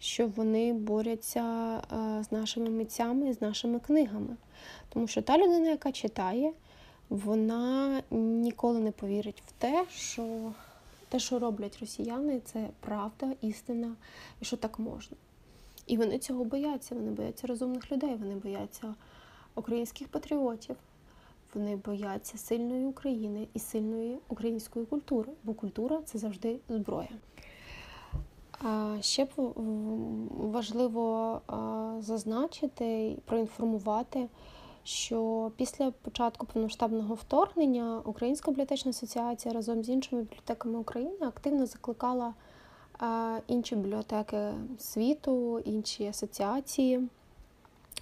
що 0.00 0.26
вони 0.26 0.72
борються 0.72 1.42
е, 1.76 2.24
з 2.24 2.32
нашими 2.32 2.70
митцями, 2.70 3.32
з 3.32 3.40
нашими 3.40 3.80
книгами. 3.80 4.36
Тому 4.88 5.06
що 5.06 5.22
та 5.22 5.38
людина, 5.38 5.70
яка 5.70 5.92
читає, 5.92 6.52
вона 7.08 8.02
ніколи 8.10 8.80
не 8.80 8.92
повірить 8.92 9.42
в 9.46 9.52
те, 9.52 9.84
що 9.90 10.52
те, 11.08 11.18
що 11.18 11.38
роблять 11.38 11.78
росіяни, 11.80 12.40
це 12.44 12.68
правда, 12.80 13.32
істина 13.40 13.92
і 14.40 14.44
що 14.44 14.56
так 14.56 14.78
можна. 14.78 15.16
І 15.86 15.96
вони 15.96 16.18
цього 16.18 16.44
бояться. 16.44 16.94
Вони 16.94 17.10
бояться 17.10 17.46
розумних 17.46 17.92
людей, 17.92 18.14
вони 18.14 18.34
бояться 18.34 18.94
українських 19.54 20.08
патріотів. 20.08 20.76
Вони 21.54 21.76
бояться 21.76 22.38
сильної 22.38 22.86
України 22.86 23.48
і 23.54 23.58
сильної 23.58 24.18
української 24.28 24.86
культури, 24.86 25.32
бо 25.44 25.54
культура 25.54 26.00
це 26.04 26.18
завжди 26.18 26.56
зброя. 26.68 27.08
Ще 29.00 29.26
важливо 30.30 31.40
зазначити 31.98 33.16
проінформувати, 33.24 34.28
що 34.84 35.50
після 35.56 35.90
початку 35.90 36.46
повноштабного 36.46 37.14
вторгнення 37.14 38.00
Українська 38.04 38.50
бібліотечна 38.50 38.90
асоціація 38.90 39.54
разом 39.54 39.84
з 39.84 39.88
іншими 39.88 40.22
бібліотеками 40.22 40.78
України 40.78 41.16
активно 41.20 41.66
закликала 41.66 42.34
інші 43.46 43.76
бібліотеки 43.76 44.52
світу, 44.78 45.58
інші 45.58 46.06
асоціації 46.06 47.08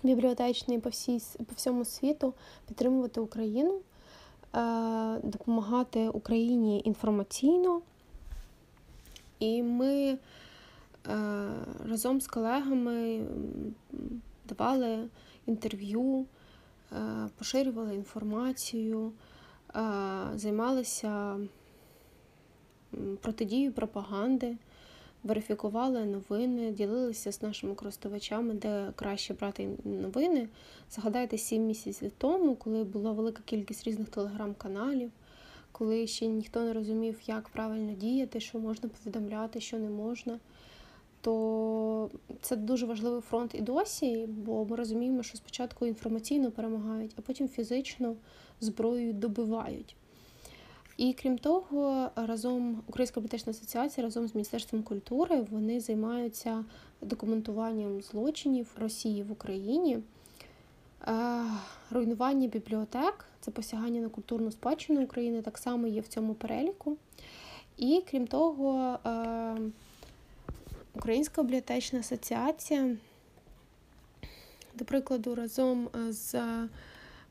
бібліотечні 0.02 0.78
по 0.78 0.88
всій, 0.88 1.20
по 1.38 1.54
всьому 1.56 1.84
світу 1.84 2.34
підтримувати 2.68 3.20
Україну, 3.20 3.80
допомагати 5.22 6.08
Україні 6.08 6.82
інформаційно. 6.84 7.80
І 9.38 9.62
ми 9.62 10.18
разом 11.84 12.20
з 12.20 12.26
колегами 12.26 13.26
давали 14.48 15.08
інтерв'ю, 15.46 16.26
е, 16.92 17.28
поширювали 17.38 17.94
інформацію, 17.94 19.12
займалися 20.34 21.36
протидією 23.20 23.72
пропаганди 23.72 24.56
верифікували 25.24 26.04
новини, 26.04 26.72
ділилися 26.72 27.32
з 27.32 27.42
нашими 27.42 27.74
користувачами, 27.74 28.54
де 28.54 28.92
краще 28.96 29.34
брати 29.34 29.68
новини. 29.84 30.48
Згадайте, 30.90 31.38
сім 31.38 31.66
місяців 31.66 32.12
тому, 32.18 32.56
коли 32.56 32.84
була 32.84 33.12
велика 33.12 33.42
кількість 33.44 33.86
різних 33.86 34.08
телеграм-каналів, 34.08 35.10
коли 35.72 36.06
ще 36.06 36.26
ніхто 36.26 36.64
не 36.64 36.72
розумів, 36.72 37.18
як 37.26 37.48
правильно 37.48 37.92
діяти, 37.92 38.40
що 38.40 38.58
можна 38.58 38.88
повідомляти, 38.88 39.60
що 39.60 39.78
не 39.78 39.90
можна. 39.90 40.38
То 41.20 42.10
це 42.40 42.56
дуже 42.56 42.86
важливий 42.86 43.20
фронт 43.20 43.54
і 43.54 43.60
досі, 43.60 44.26
бо 44.28 44.64
ми 44.64 44.76
розуміємо, 44.76 45.22
що 45.22 45.36
спочатку 45.36 45.86
інформаційно 45.86 46.50
перемагають, 46.50 47.14
а 47.18 47.20
потім 47.20 47.48
фізично 47.48 48.16
зброєю 48.60 49.12
добивають. 49.12 49.96
І 50.98 51.12
крім 51.12 51.38
того, 51.38 52.10
разом 52.16 52.82
Українська 52.86 53.20
політична 53.20 53.50
асоціація 53.50 54.04
разом 54.04 54.28
з 54.28 54.34
Міністерством 54.34 54.82
культури 54.82 55.46
вони 55.50 55.80
займаються 55.80 56.64
документуванням 57.00 58.02
злочинів 58.02 58.76
Росії 58.80 59.22
в 59.22 59.32
Україні, 59.32 59.98
е, 61.08 61.42
руйнування 61.90 62.48
бібліотек, 62.48 63.24
це 63.40 63.50
посягання 63.50 64.00
на 64.00 64.08
культурну 64.08 64.50
спадщину 64.50 65.04
України, 65.04 65.42
так 65.42 65.58
само 65.58 65.86
є 65.86 66.00
в 66.00 66.08
цьому 66.08 66.34
переліку. 66.34 66.96
І 67.76 68.02
крім 68.10 68.26
того, 68.26 68.98
е, 69.06 69.56
Українська 70.98 71.42
бібліотечна 71.42 72.00
асоціація, 72.00 72.96
до 74.74 74.84
прикладу, 74.84 75.34
разом 75.34 75.88
з 76.08 76.40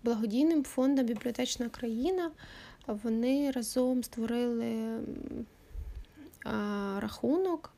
благодійним 0.03 0.63
фондом 0.63 1.05
Бібліотечна 1.05 1.70
країна 1.70 2.32
вони 2.88 3.51
разом 3.51 4.03
створили 4.03 4.99
рахунок, 6.99 7.74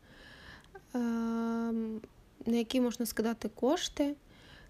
на 2.46 2.56
який 2.58 2.82
можна 2.82 3.06
скидати 3.06 3.50
кошти 3.50 4.16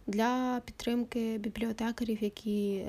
для 0.08 0.62
підтримки 0.66 1.38
бібліотекарів, 1.38 2.24
які 2.24 2.86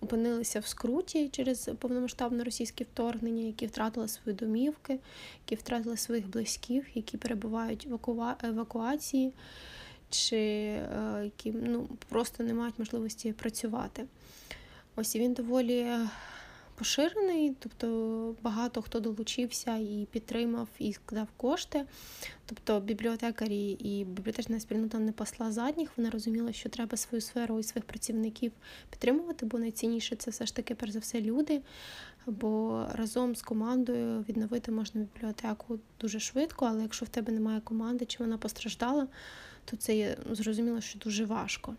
опинилися 0.00 0.60
в 0.60 0.66
скруті 0.66 1.28
через 1.28 1.70
повномасштабне 1.78 2.44
російське 2.44 2.84
вторгнення, 2.84 3.42
які 3.42 3.66
втратили 3.66 4.08
свої 4.08 4.38
домівки, 4.38 4.98
які 5.46 5.54
втратили 5.54 5.96
своїх 5.96 6.28
близьких, 6.28 6.96
які 6.96 7.16
перебувають 7.16 7.86
в 7.86 7.94
евакуації, 8.44 9.32
чи 10.10 10.36
е, 10.36 11.20
які 11.24 11.52
ну, 11.52 11.88
просто 12.08 12.44
не 12.44 12.54
мають 12.54 12.78
можливості 12.78 13.32
працювати. 13.32 14.04
Ось 14.96 15.14
і 15.14 15.18
він 15.18 15.32
доволі 15.32 15.86
поширений, 16.78 17.56
тобто 17.58 18.36
багато 18.42 18.82
хто 18.82 19.00
долучився 19.00 19.76
і 19.76 20.06
підтримав 20.10 20.68
і 20.78 20.92
складав 20.92 21.28
кошти. 21.36 21.84
Тобто 22.46 22.80
бібліотекарі 22.80 23.70
і 23.70 24.04
бібліотечна 24.04 24.60
спільнота 24.60 24.98
не 24.98 25.12
посла 25.12 25.52
задніх, 25.52 25.90
вона 25.96 26.10
розуміла, 26.10 26.52
що 26.52 26.68
треба 26.68 26.96
свою 26.96 27.20
сферу 27.20 27.58
і 27.58 27.62
своїх 27.62 27.84
працівників 27.84 28.52
підтримувати, 28.90 29.46
бо 29.46 29.58
найцінніше 29.58 30.16
це 30.16 30.30
все 30.30 30.46
ж 30.46 30.56
таки, 30.56 30.74
перш 30.74 30.92
за 30.92 30.98
все, 30.98 31.20
люди. 31.20 31.60
Бо 32.26 32.84
разом 32.92 33.36
з 33.36 33.42
командою 33.42 34.24
відновити 34.28 34.72
можна 34.72 35.00
бібліотеку 35.00 35.78
дуже 36.00 36.20
швидко, 36.20 36.66
але 36.66 36.82
якщо 36.82 37.04
в 37.04 37.08
тебе 37.08 37.32
немає 37.32 37.60
команди 37.60 38.04
чи 38.04 38.18
вона 38.18 38.38
постраждала, 38.38 39.06
то 39.64 39.76
це 39.76 39.96
є 39.96 40.16
зрозуміло, 40.30 40.80
що 40.80 40.98
дуже 40.98 41.24
важко. 41.24 41.74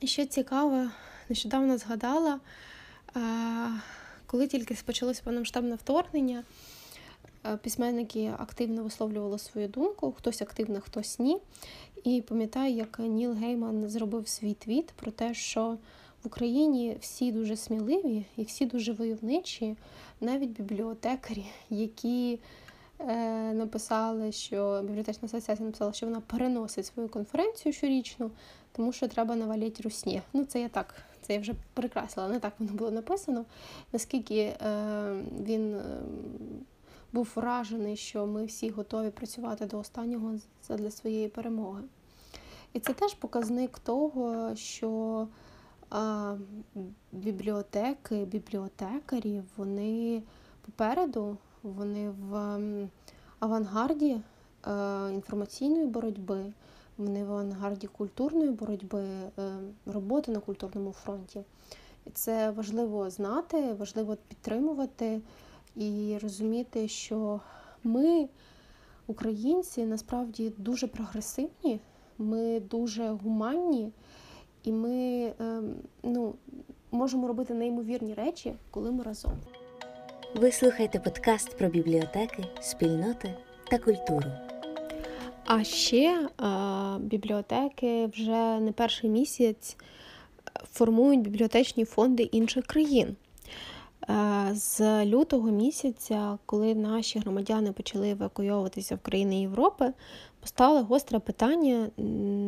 І 0.00 0.06
ще 0.06 0.26
цікаво, 0.26 0.90
нещодавно 1.28 1.78
згадала. 1.78 2.40
Коли 4.26 4.46
тільки 4.46 4.76
почалося 4.84 5.22
повномасштабне 5.24 5.74
вторгнення, 5.74 6.44
е, 7.46 7.56
письменники 7.56 8.32
активно 8.38 8.82
висловлювали 8.82 9.38
свою 9.38 9.68
думку, 9.68 10.12
хтось 10.12 10.42
активно, 10.42 10.80
хтось 10.80 11.18
ні. 11.18 11.38
І 12.04 12.22
пам'ятаю, 12.28 12.74
як 12.74 12.98
Ніл 12.98 13.32
Гейман 13.32 13.88
зробив 13.88 14.28
свій 14.28 14.54
твіт 14.54 14.92
про 14.96 15.10
те, 15.10 15.34
що 15.34 15.76
в 16.22 16.26
Україні 16.26 16.96
всі 17.00 17.32
дуже 17.32 17.56
сміливі 17.56 18.24
і 18.36 18.42
всі 18.42 18.66
дуже 18.66 18.92
войовничі, 18.92 19.76
навіть 20.20 20.50
бібліотекарі, 20.50 21.46
які 21.70 22.38
е, 22.98 23.14
написали, 23.52 24.32
що 24.32 24.82
бібліотечна 24.82 25.26
асоціація 25.26 25.66
написала, 25.66 25.92
що 25.92 26.06
вона 26.06 26.20
переносить 26.20 26.86
свою 26.86 27.08
конференцію 27.08 27.72
щорічну, 27.72 28.30
тому 28.72 28.92
що 28.92 29.08
треба 29.08 29.36
навалити 29.36 29.82
русні. 29.82 30.22
Ну, 30.32 30.44
це 30.44 30.60
я 30.60 30.68
так 30.68 30.94
це 31.26 31.34
я 31.34 31.40
вже 31.40 31.54
прикрасила, 31.74 32.28
не 32.28 32.38
так 32.40 32.52
воно 32.58 32.72
було 32.72 32.90
написано. 32.90 33.44
Наскільки 33.92 34.38
е, 34.38 34.56
він 35.42 35.74
е, 35.74 35.82
був 37.12 37.32
вражений, 37.34 37.96
що 37.96 38.26
ми 38.26 38.44
всі 38.44 38.70
готові 38.70 39.10
працювати 39.10 39.66
до 39.66 39.78
останнього 39.78 40.34
для 40.68 40.90
своєї 40.90 41.28
перемоги. 41.28 41.82
І 42.72 42.80
це 42.80 42.92
теж 42.92 43.14
показник 43.14 43.78
того, 43.78 44.56
що 44.56 45.28
е, 45.94 45.98
бібліотеки, 47.12 48.24
бібліотекарі, 48.24 49.42
вони 49.56 50.22
попереду, 50.64 51.36
вони 51.62 52.10
в 52.10 52.58
авангарді 53.38 54.10
е, 54.12 54.20
інформаційної 55.12 55.86
боротьби 55.86 56.52
вони 56.98 57.24
в 57.24 57.32
авангарді 57.32 57.86
культурної 57.86 58.50
боротьби, 58.50 59.02
е, 59.02 59.30
роботи 59.86 60.32
на 60.32 60.40
культурному 60.40 60.92
фронті. 60.92 61.42
Це 62.14 62.50
важливо 62.50 63.10
знати, 63.10 63.72
важливо 63.72 64.16
підтримувати 64.28 65.20
і 65.76 66.18
розуміти, 66.22 66.88
що 66.88 67.40
ми, 67.84 68.28
українці, 69.06 69.86
насправді 69.86 70.52
дуже 70.58 70.86
прогресивні, 70.86 71.80
ми 72.18 72.60
дуже 72.60 73.08
гуманні, 73.08 73.92
і 74.64 74.72
ми 74.72 75.32
ем, 75.38 75.74
ну, 76.02 76.34
можемо 76.90 77.28
робити 77.28 77.54
неймовірні 77.54 78.14
речі, 78.14 78.54
коли 78.70 78.90
ми 78.90 79.02
разом. 79.02 79.32
Ви 80.34 80.52
слухаєте 80.52 81.00
подкаст 81.00 81.58
про 81.58 81.68
бібліотеки, 81.68 82.44
спільноти 82.60 83.34
та 83.70 83.78
культуру. 83.78 84.45
А 85.46 85.64
ще 85.64 86.28
а, 86.36 86.98
бібліотеки 87.00 88.06
вже 88.06 88.60
не 88.60 88.72
перший 88.72 89.10
місяць 89.10 89.76
формують 90.72 91.20
бібліотечні 91.20 91.84
фонди 91.84 92.22
інших 92.22 92.66
країн. 92.66 93.16
З 94.52 95.04
лютого 95.04 95.50
місяця, 95.50 96.38
коли 96.46 96.74
наші 96.74 97.18
громадяни 97.18 97.72
почали 97.72 98.10
евакуйовуватися 98.10 98.96
в 98.96 98.98
країни 98.98 99.40
Європи, 99.40 99.92
постало 100.40 100.82
гостре 100.82 101.18
питання 101.18 101.90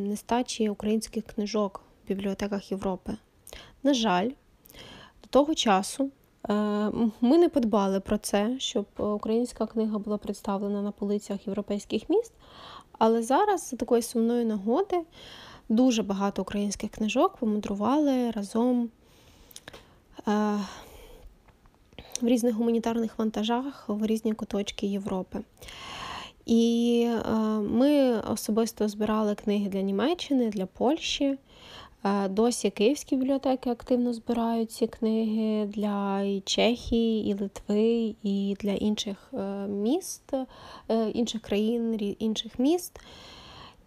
нестачі 0.08 0.68
українських 0.68 1.24
книжок 1.24 1.80
в 2.04 2.08
бібліотеках 2.08 2.70
Європи. 2.70 3.16
На 3.82 3.94
жаль, 3.94 4.30
до 5.22 5.28
того 5.30 5.54
часу 5.54 6.10
ми 7.20 7.38
не 7.38 7.48
подбали 7.48 8.00
про 8.00 8.18
це, 8.18 8.56
щоб 8.58 8.86
українська 8.96 9.66
книга 9.66 9.98
була 9.98 10.18
представлена 10.18 10.82
на 10.82 10.92
полицях 10.92 11.46
європейських 11.46 12.10
міст. 12.10 12.32
Але 12.98 13.22
зараз, 13.22 13.68
за 13.68 13.76
такої 13.76 14.02
сумної 14.02 14.44
нагоди, 14.44 15.00
дуже 15.68 16.02
багато 16.02 16.42
українських 16.42 16.90
книжок 16.90 17.36
помудрували 17.36 18.30
разом 18.30 18.88
е, 20.28 20.58
в 22.20 22.26
різних 22.26 22.54
гуманітарних 22.54 23.18
вантажах 23.18 23.84
в 23.88 24.06
різні 24.06 24.32
куточки 24.32 24.86
Європи. 24.86 25.38
І 26.46 27.02
е, 27.10 27.34
ми 27.60 28.20
особисто 28.20 28.88
збирали 28.88 29.34
книги 29.34 29.68
для 29.68 29.80
Німеччини, 29.80 30.48
для 30.48 30.66
Польщі. 30.66 31.38
Е, 32.04 32.28
досі 32.28 32.70
київські 32.70 33.16
бібліотеки 33.16 33.70
активно 33.70 34.12
збирають 34.12 34.70
ці 34.70 34.86
книги 34.86 35.66
для 35.66 36.22
і 36.22 36.40
Чехії, 36.40 37.30
і 37.30 37.34
Литви, 37.34 38.14
і 38.22 38.56
для 38.60 38.72
інших 38.72 39.30
е, 39.34 39.66
міст, 39.66 40.34
е, 40.90 41.10
інших 41.10 41.42
країн, 41.42 42.16
інших 42.18 42.58
міст. 42.58 43.00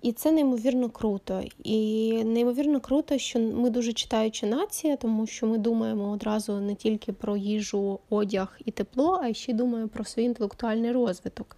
І 0.02 0.12
це 0.12 0.32
неймовірно 0.32 0.90
круто. 0.90 1.44
І 1.64 2.12
неймовірно 2.24 2.80
круто, 2.80 3.18
що 3.18 3.40
ми 3.40 3.70
дуже 3.70 3.94
читаюча 3.94 4.48
нація, 4.48 4.96
тому 4.96 5.28
що 5.28 5.48
ми 5.48 5.58
думаємо 5.58 6.12
одразу 6.12 6.60
не 6.60 6.76
тільки 6.76 7.14
про 7.14 7.38
їжу, 7.38 8.00
одяг 8.10 8.60
і 8.66 8.72
тепло, 8.72 9.20
а 9.24 9.34
ще 9.34 9.54
думаємо 9.54 9.90
про 9.90 10.06
свій 10.06 10.24
інтелектуальний 10.24 10.92
розвиток. 10.92 11.58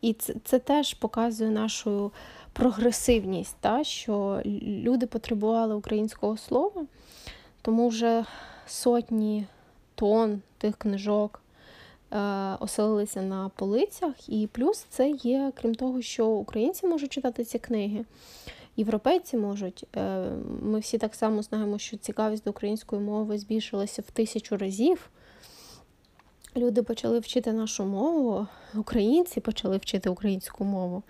І 0.00 0.12
це, 0.12 0.34
це 0.44 0.58
теж 0.58 0.94
показує 0.94 1.50
нашу 1.50 2.12
прогресивність, 2.56 3.56
та, 3.60 3.84
що 3.84 4.42
люди 4.62 5.06
потребували 5.06 5.74
українського 5.74 6.36
слова, 6.36 6.86
тому 7.62 7.88
вже 7.88 8.24
сотні 8.66 9.46
тонн 9.94 10.42
тих 10.58 10.76
книжок 10.76 11.42
е, 12.10 12.18
оселилися 12.60 13.22
на 13.22 13.48
полицях. 13.48 14.28
І 14.28 14.48
плюс 14.52 14.86
це 14.88 15.10
є, 15.10 15.52
крім 15.54 15.74
того, 15.74 16.02
що 16.02 16.26
українці 16.26 16.86
можуть 16.86 17.12
читати 17.12 17.44
ці 17.44 17.58
книги. 17.58 18.04
Європейці 18.76 19.36
можуть. 19.36 19.84
Е, 19.96 20.26
ми 20.62 20.78
всі 20.78 20.98
так 20.98 21.14
само 21.14 21.42
знаємо, 21.42 21.78
що 21.78 21.96
цікавість 21.96 22.44
до 22.44 22.50
української 22.50 23.02
мови 23.02 23.38
збільшилася 23.38 24.02
в 24.02 24.10
тисячу 24.10 24.56
разів. 24.56 25.10
Люди 26.56 26.82
почали 26.82 27.18
вчити 27.18 27.52
нашу 27.52 27.84
мову, 27.84 28.46
українці 28.74 29.40
почали 29.40 29.76
вчити 29.76 30.10
українську 30.10 30.64
мову. 30.64 31.02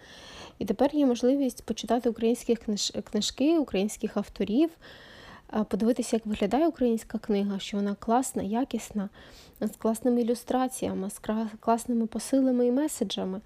І 0.59 0.65
тепер 0.65 0.91
є 0.95 1.07
можливість 1.07 1.65
почитати 1.65 2.11
українські 2.11 2.57
книжки, 3.05 3.59
українських 3.59 4.17
авторів, 4.17 4.71
подивитися, 5.69 6.17
як 6.17 6.27
виглядає 6.27 6.69
українська 6.69 7.19
книга, 7.19 7.59
що 7.59 7.77
вона 7.77 7.95
класна, 7.95 8.43
якісна, 8.43 9.09
з 9.61 9.71
класними 9.71 10.21
ілюстраціями, 10.21 11.11
з 11.11 11.21
класними 11.61 12.07
посилами 12.07 12.67
і 12.67 12.73
меседжами. 12.73 13.41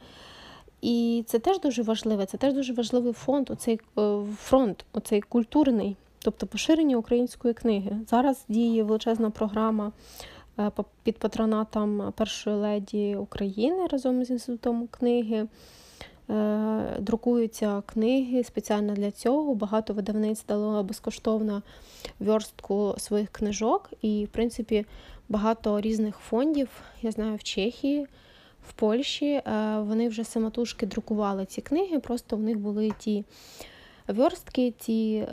І 0.80 1.24
це 1.26 1.38
теж 1.38 1.60
дуже 1.60 1.82
важливе, 1.82 2.26
це 2.26 2.36
теж 2.36 2.54
дуже 2.54 2.72
важливий 2.72 3.12
фонд, 3.12 3.50
оцей 3.50 3.80
е, 3.98 4.22
фронт, 4.36 4.84
оцей 4.92 5.20
культурний, 5.20 5.96
тобто 6.18 6.46
поширення 6.46 6.96
української 6.96 7.54
книги. 7.54 7.96
Зараз 8.08 8.44
діє 8.48 8.82
величезна 8.82 9.30
програма 9.30 9.92
е, 10.58 10.70
під 11.02 11.18
патронатом 11.18 12.12
першої 12.16 12.56
леді 12.56 13.16
України 13.16 13.86
разом 13.86 14.24
з 14.24 14.30
інститутом 14.30 14.88
книги. 14.90 15.46
Е, 16.30 16.96
друкуються 17.00 17.82
книги 17.86 18.44
спеціально 18.44 18.92
для 18.92 19.10
цього. 19.10 19.54
Багато 19.54 19.92
видавниць 19.92 20.44
дало 20.44 20.82
безкоштовно 20.82 21.62
верстку 22.20 22.94
своїх 22.98 23.30
книжок, 23.30 23.90
і, 24.02 24.24
в 24.24 24.28
принципі, 24.28 24.86
багато 25.28 25.80
різних 25.80 26.16
фондів, 26.16 26.68
я 27.02 27.10
знаю, 27.10 27.36
в 27.36 27.42
Чехії, 27.42 28.06
в 28.68 28.72
Польщі 28.72 29.26
е, 29.26 29.42
вони 29.80 30.08
вже 30.08 30.24
самотужки 30.24 30.86
друкували 30.86 31.46
ці 31.46 31.60
книги, 31.60 31.98
просто 31.98 32.36
в 32.36 32.40
них 32.40 32.58
були 32.58 32.90
ті 32.98 33.24
верстки, 34.08 34.70
ті. 34.70 35.26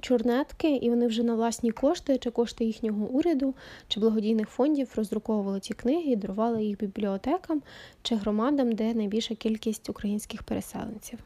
Чорнетки, 0.00 0.76
і 0.76 0.90
вони 0.90 1.06
вже 1.06 1.22
на 1.22 1.34
власні 1.34 1.70
кошти, 1.70 2.18
чи 2.18 2.30
кошти 2.30 2.64
їхнього 2.64 3.06
уряду, 3.06 3.54
чи 3.88 4.00
благодійних 4.00 4.48
фондів 4.48 4.92
роздруковували 4.96 5.60
ці 5.60 5.74
книги 5.74 6.10
і 6.10 6.16
дарували 6.16 6.64
їх 6.64 6.78
бібліотекам 6.78 7.62
чи 8.02 8.16
громадам, 8.16 8.72
де 8.72 8.94
найбільша 8.94 9.34
кількість 9.34 9.90
українських 9.90 10.42
переселенців. 10.42 11.18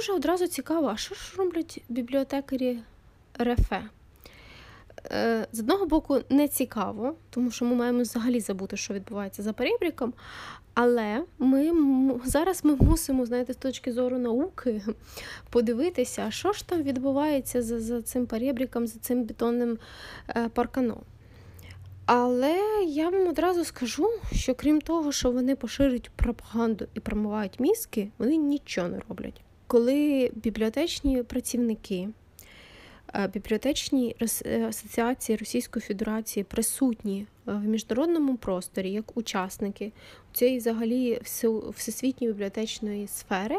дуже 0.00 0.12
одразу 0.12 0.46
цікаво, 0.46 0.88
а 0.88 0.96
що 0.96 1.14
ж 1.14 1.34
роблять 1.36 1.82
бібліотекарі 1.88 2.78
РФЕ? 3.40 3.82
Е, 5.12 5.46
з 5.52 5.60
одного 5.60 5.86
боку, 5.86 6.18
не 6.30 6.48
цікаво, 6.48 7.14
тому 7.30 7.50
що 7.50 7.64
ми 7.64 7.74
маємо 7.74 8.02
взагалі 8.02 8.40
забути, 8.40 8.76
що 8.76 8.94
відбувається 8.94 9.42
за 9.42 9.52
перебріком. 9.52 10.12
Але 10.74 11.24
ми 11.38 11.72
зараз 12.24 12.64
ми 12.64 12.76
мусимо, 12.76 13.26
знаєте, 13.26 13.52
з 13.52 13.56
точки 13.56 13.92
зору 13.92 14.18
науки 14.18 14.82
подивитися, 15.50 16.30
що 16.30 16.52
ж 16.52 16.68
там 16.68 16.82
відбувається 16.82 17.62
за 17.62 17.80
за 17.80 18.02
цим 18.02 18.26
перебріком, 18.26 18.86
за 18.86 18.98
цим 18.98 19.24
бетонним 19.24 19.78
е, 20.28 20.48
парканом. 20.48 21.00
Але 22.06 22.58
я 22.88 23.08
вам 23.08 23.28
одразу 23.28 23.64
скажу, 23.64 24.10
що 24.32 24.54
крім 24.54 24.80
того, 24.80 25.12
що 25.12 25.30
вони 25.30 25.56
поширюють 25.56 26.10
пропаганду 26.16 26.86
і 26.94 27.00
промивають 27.00 27.60
мізки, 27.60 28.08
вони 28.18 28.36
нічого 28.36 28.88
не 28.88 29.00
роблять. 29.08 29.40
Коли 29.66 30.30
бібліотечні 30.34 31.22
працівники 31.22 32.08
бібліотечні 33.32 34.16
е, 34.46 34.66
асоціації 34.66 35.38
Російської 35.38 35.82
Федерації 35.82 36.44
присутні 36.44 37.26
е, 37.48 37.52
в 37.52 37.64
міжнародному 37.64 38.36
просторі 38.36 38.90
як 38.90 39.16
учасники 39.16 39.92
цієї 40.32 40.58
взагалі 40.58 41.20
всесвітньої 41.76 42.32
бібліотечної 42.32 43.06
сфери, 43.06 43.56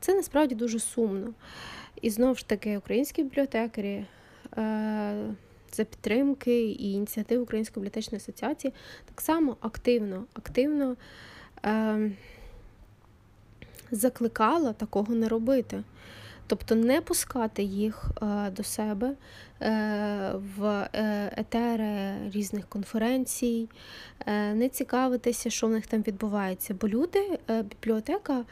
це 0.00 0.14
насправді 0.14 0.54
дуже 0.54 0.78
сумно. 0.80 1.34
І 2.02 2.10
знову 2.10 2.34
ж 2.34 2.48
таки, 2.48 2.78
українські 2.78 3.22
бібліотекарі. 3.22 4.04
За 5.72 5.84
підтримки 5.84 6.64
і 6.70 6.92
ініціативи 6.92 7.42
Української 7.42 7.82
бібліотечної 7.82 8.16
асоціації 8.16 8.72
так 9.04 9.20
само 9.20 9.56
активно 9.60 10.24
активно 10.34 10.96
е, 11.64 12.10
закликала 13.90 14.72
такого 14.72 15.14
не 15.14 15.28
робити. 15.28 15.82
Тобто 16.50 16.74
не 16.74 17.00
пускати 17.00 17.62
їх 17.62 18.10
е, 18.22 18.50
до 18.50 18.62
себе 18.62 19.14
е, 19.62 20.32
в 20.56 20.88
е, 20.92 21.32
етери 21.36 22.14
різних 22.32 22.68
конференцій, 22.68 23.68
не 24.54 24.68
цікавитися, 24.68 25.50
що 25.50 25.66
в 25.66 25.70
них 25.70 25.86
там 25.86 26.02
відбувається. 26.02 26.74
Бо 26.80 26.88
люди, 26.88 27.38
бібліотека 27.48 28.44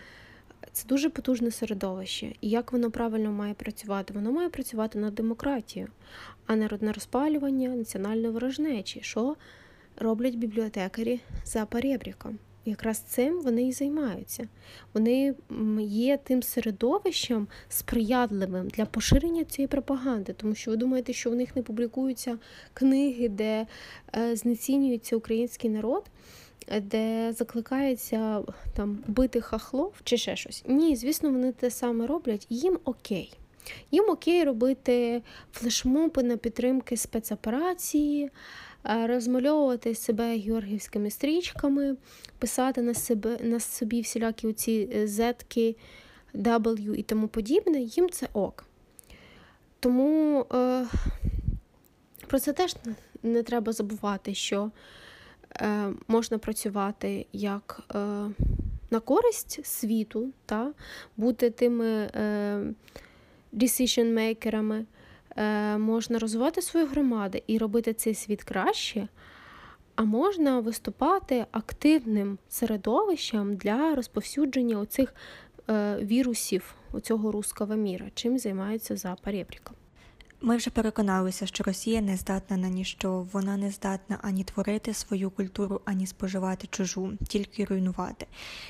це 0.73 0.89
дуже 0.89 1.11
потужне 1.11 1.51
середовище. 1.51 2.27
І 2.41 2.49
як 2.49 2.73
воно 2.73 2.91
правильно 2.91 3.33
має 3.33 3.55
працювати? 3.55 4.15
Воно 4.15 4.33
має 4.33 4.49
працювати 4.49 4.99
на 4.99 5.11
демократію, 5.11 5.89
а 6.47 6.57
не 6.57 6.69
на 6.81 6.93
розпалювання 6.93 7.69
національної 7.69 8.33
ворожнечі, 8.33 9.01
що 9.03 9.37
роблять 9.97 10.35
бібліотекарі 10.35 11.21
за 11.45 11.67
перебріком 11.67 12.39
якраз 12.69 12.99
цим 12.99 13.41
вони 13.41 13.69
і 13.69 13.73
займаються. 13.73 14.49
Вони 14.95 15.35
є 15.83 16.17
тим 16.17 16.43
середовищем 16.43 17.49
сприятливим 17.69 18.69
для 18.69 18.87
поширення 18.87 19.45
цієї 19.45 19.69
пропаганди, 19.69 20.33
тому 20.33 20.55
що 20.55 20.71
ви 20.71 20.77
думаєте, 20.77 21.13
що 21.13 21.31
в 21.31 21.35
них 21.35 21.57
не 21.57 21.63
публікуються 21.63 22.39
книги, 22.75 23.29
де 23.29 23.67
е, 24.17 24.37
знецінюється 24.37 25.17
український 25.17 25.71
народ. 25.71 26.05
Де 26.83 27.33
закликається 27.33 28.43
там 28.77 28.99
бити 29.07 29.41
хахлов 29.41 29.95
чи 30.05 30.17
ще 30.17 30.37
щось. 30.37 30.65
Ні, 30.67 30.97
звісно, 30.97 31.31
вони 31.31 31.53
те 31.53 31.71
саме 31.71 32.07
роблять, 32.07 32.47
їм 32.51 32.79
окей. 32.85 33.39
Їм 33.91 34.11
окей 34.11 34.45
робити 34.45 35.23
флешмоби 35.53 36.23
на 36.23 36.37
підтримки 36.37 36.97
спецоперації, 36.97 38.31
розмальовувати 38.85 39.95
себе 39.95 40.39
георгівськими 40.39 41.11
стрічками, 41.11 41.97
писати 42.39 42.83
на 42.83 42.95
себе 42.95 43.39
на 43.43 43.61
собі 43.61 44.01
всілякі 44.01 44.47
оці 44.47 44.89
е, 44.95 45.07
зетки, 45.07 45.77
W 46.35 46.95
і 46.95 47.03
тому 47.03 47.29
подібне, 47.29 47.81
їм 47.81 48.11
це 48.11 48.29
ок. 48.33 48.65
Тому 49.81 50.47
е, 50.55 50.87
про 52.27 52.41
це 52.41 52.53
теж 52.53 52.77
не 53.23 53.43
треба 53.43 53.73
забувати, 53.73 54.35
що 54.35 54.71
е, 55.57 55.89
можна 56.09 56.39
працювати 56.39 57.27
як 57.33 57.81
е, 57.95 57.99
на 58.91 59.01
користь 59.05 59.67
світу, 59.67 60.33
та, 60.47 60.73
бути 61.17 61.51
тими 61.51 62.11
е, 62.15 62.63
decision-мейкерами, 63.53 64.79
Е, 64.79 64.98
можна 65.79 66.19
розвивати 66.19 66.63
свою 66.63 66.87
громаду 66.87 67.39
і 67.47 67.59
робити 67.59 67.93
цей 67.93 68.15
світ 68.15 68.43
краще, 68.43 69.09
а 69.95 70.03
можна 70.03 70.61
виступати 70.61 71.47
активним 71.51 72.39
середовищем 72.49 73.57
для 73.57 73.95
розповсюдження 73.95 74.79
оцих 74.79 75.15
е, 75.71 75.99
вірусів, 76.03 76.75
оцього 76.93 77.33
руского 77.33 77.77
міра, 77.77 78.07
чим 78.15 78.39
займаються 78.39 78.97
за 78.97 79.17
перебріком. 79.23 79.75
Ми 80.41 80.57
вже 80.57 80.71
переконалися, 80.71 81.47
що 81.47 81.65
Росія 81.65 82.01
не 82.01 82.17
здатна 82.17 82.57
на 82.57 82.69
ніщо, 82.69 83.27
вона 83.33 83.57
не 83.57 83.71
здатна 83.71 84.19
ані 84.23 84.45
творити 84.45 84.95
свою 84.95 85.31
культуру, 85.31 85.81
ані 85.85 86.07
споживати 86.07 86.67
чужу, 86.71 87.13
тільки 87.29 87.65
руйнувати. 87.65 88.27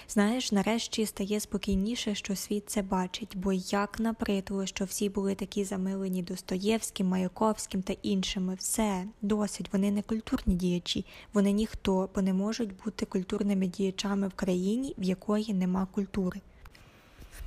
Знаєш, 0.08 0.52
нарешті 0.52 1.06
стає 1.06 1.40
спокійніше, 1.40 2.14
що 2.14 2.36
світ 2.36 2.64
це 2.66 2.82
бачить, 2.82 3.36
бо 3.36 3.52
як 3.52 4.00
напритило, 4.00 4.66
що 4.66 4.84
всі 4.84 5.08
були 5.08 5.34
такі 5.34 5.64
замилені 5.64 6.22
Достоєвським, 6.22 7.06
Маяковським 7.06 7.82
та 7.82 7.94
іншими, 8.02 8.54
все 8.54 9.04
досить. 9.22 9.72
Вони 9.72 9.90
не 9.90 10.02
культурні 10.02 10.54
діячі, 10.54 11.06
вони 11.32 11.52
ніхто, 11.52 12.10
бо 12.14 12.22
не 12.22 12.32
можуть 12.32 12.84
бути 12.84 13.06
культурними 13.06 13.66
діячами 13.66 14.28
в 14.28 14.34
країні, 14.34 14.94
в 14.98 15.02
якої 15.02 15.54
нема 15.54 15.86
культури 15.86 16.40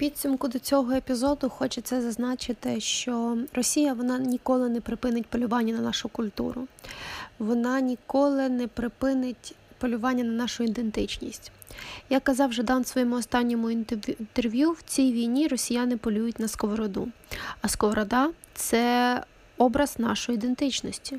підсумку 0.02 0.48
до 0.48 0.60
цього 0.60 0.92
епізоду 0.92 1.50
хочеться 1.50 2.02
зазначити, 2.02 2.80
що 2.80 3.38
Росія 3.54 3.94
вона 3.94 4.20
ніколи 4.20 4.70
не 4.70 4.82
припинить 4.82 5.26
полювання 5.26 5.74
на 5.74 5.82
нашу 5.82 6.10
культуру, 6.10 6.68
вона 7.40 7.82
ніколи 7.82 8.50
не 8.50 8.68
припинить 8.68 9.56
полювання 9.78 10.24
на 10.24 10.32
нашу 10.32 10.64
ідентичність. 10.64 11.52
Як 12.10 12.24
казав 12.24 12.54
Жадан 12.54 12.82
в 12.82 12.88
своєму 12.88 13.16
останньому 13.16 13.72
інтерв'ю, 13.72 14.72
в 14.72 14.82
цій 14.86 15.12
війні 15.12 15.48
росіяни 15.48 15.98
полюють 15.98 16.40
на 16.40 16.48
сковороду, 16.48 17.08
а 17.62 17.68
сковорода 17.68 18.30
це 18.54 19.24
образ 19.58 20.00
нашої 20.00 20.38
ідентичності, 20.38 21.18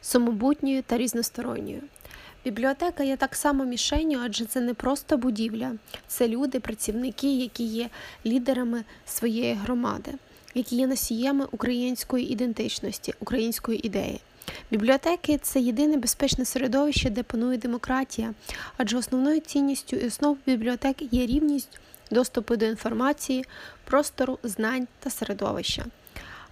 самобутньою 0.00 0.82
та 0.82 0.98
різносторонньою. 0.98 1.82
Бібліотека 2.44 3.04
є 3.04 3.16
так 3.16 3.34
само 3.34 3.64
мішенью, 3.64 4.20
адже 4.24 4.44
це 4.44 4.60
не 4.60 4.74
просто 4.74 5.16
будівля, 5.16 5.72
це 6.06 6.28
люди, 6.28 6.60
працівники, 6.60 7.36
які 7.36 7.64
є 7.64 7.88
лідерами 8.26 8.84
своєї 9.06 9.54
громади, 9.54 10.12
які 10.54 10.76
є 10.76 10.86
носіями 10.86 11.46
української 11.50 12.32
ідентичності, 12.32 13.14
української 13.20 13.86
ідеї. 13.86 14.20
Бібліотеки 14.70 15.38
це 15.38 15.60
єдине 15.60 15.96
безпечне 15.96 16.44
середовище, 16.44 17.10
де 17.10 17.22
панує 17.22 17.58
демократія, 17.58 18.34
адже 18.76 18.96
основною 18.96 19.40
цінністю 19.40 19.96
і 19.96 20.06
основою 20.06 20.40
бібліотек 20.46 20.96
є 21.12 21.26
рівність 21.26 21.78
доступу 22.10 22.56
до 22.56 22.66
інформації, 22.66 23.44
простору, 23.84 24.38
знань 24.42 24.86
та 25.00 25.10
середовища. 25.10 25.84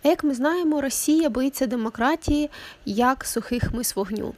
А 0.02 0.08
як 0.08 0.24
ми 0.24 0.34
знаємо, 0.34 0.80
Росія 0.80 1.28
боїться 1.28 1.66
демократії 1.66 2.50
як 2.84 3.24
сухих 3.24 3.72
мис 3.72 3.96
вогню. 3.96 4.34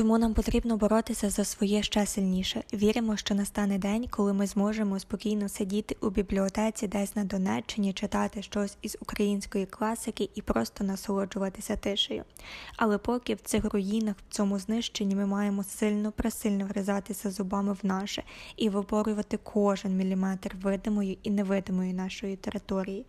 Тому 0.00 0.18
нам 0.18 0.34
потрібно 0.34 0.76
боротися 0.76 1.30
за 1.30 1.44
своє 1.44 1.82
ще 1.82 2.06
сильніше. 2.06 2.62
Віримо, 2.72 3.16
що 3.16 3.34
настане 3.34 3.78
день, 3.78 4.06
коли 4.10 4.32
ми 4.32 4.46
зможемо 4.46 4.98
спокійно 4.98 5.48
сидіти 5.48 5.96
у 6.00 6.10
бібліотеці, 6.10 6.88
десь 6.88 7.16
на 7.16 7.24
Донеччині, 7.24 7.92
читати 7.92 8.42
щось 8.42 8.76
із 8.82 8.96
української 9.00 9.66
класики 9.66 10.30
і 10.34 10.42
просто 10.42 10.84
насолоджуватися 10.84 11.76
тишею. 11.76 12.24
Але 12.76 12.98
поки 12.98 13.34
в 13.34 13.40
цих 13.40 13.64
руїнах, 13.64 14.16
в 14.16 14.34
цьому 14.34 14.58
знищенні, 14.58 15.16
ми 15.16 15.26
маємо 15.26 15.64
сильно 15.64 16.12
пресильно 16.12 16.66
врізатися 16.66 17.30
зубами 17.30 17.72
в 17.72 17.86
наше 17.86 18.22
і 18.56 18.68
виборювати 18.68 19.38
кожен 19.42 19.96
міліметр 19.96 20.56
видимої 20.62 21.18
і 21.22 21.30
невидимої 21.30 21.92
нашої 21.92 22.36
території. 22.36 23.06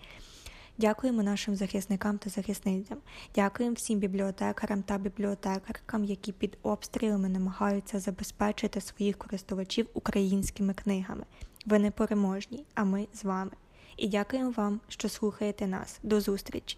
Дякуємо 0.82 1.24
нашим 1.24 1.56
захисникам 1.56 2.18
та 2.18 2.30
захисницям. 2.30 2.98
Дякуємо 3.36 3.76
всім 3.76 4.00
бібліотекарам 4.00 4.84
та 4.84 4.98
бібліотекаркам, 4.98 6.06
які 6.06 6.32
під 6.32 6.58
обстрілами 6.64 7.30
намагаються 7.30 8.00
забезпечити 8.00 8.82
своїх 8.82 9.18
користувачів 9.18 9.88
українськими 9.94 10.74
книгами. 10.74 11.24
Ви 11.66 11.80
непереможні, 11.80 12.66
а 12.76 12.84
ми 12.84 13.08
з 13.14 13.24
вами. 13.24 13.52
І 13.98 14.08
дякуємо 14.08 14.54
вам, 14.58 14.80
що 14.88 15.10
слухаєте 15.10 15.68
нас. 15.68 16.00
До 16.04 16.22
зустрічі! 16.22 16.78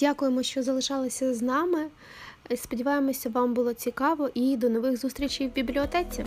Дякуємо, 0.00 0.42
що 0.42 0.62
залишалися 0.62 1.34
з 1.34 1.42
нами. 1.42 1.86
Сподіваємося, 2.56 3.30
вам 3.30 3.54
було 3.54 3.74
цікаво 3.74 4.30
і 4.34 4.56
до 4.56 4.68
нових 4.68 4.96
зустрічей 4.96 5.48
в 5.48 5.52
бібліотеці. 5.52 6.24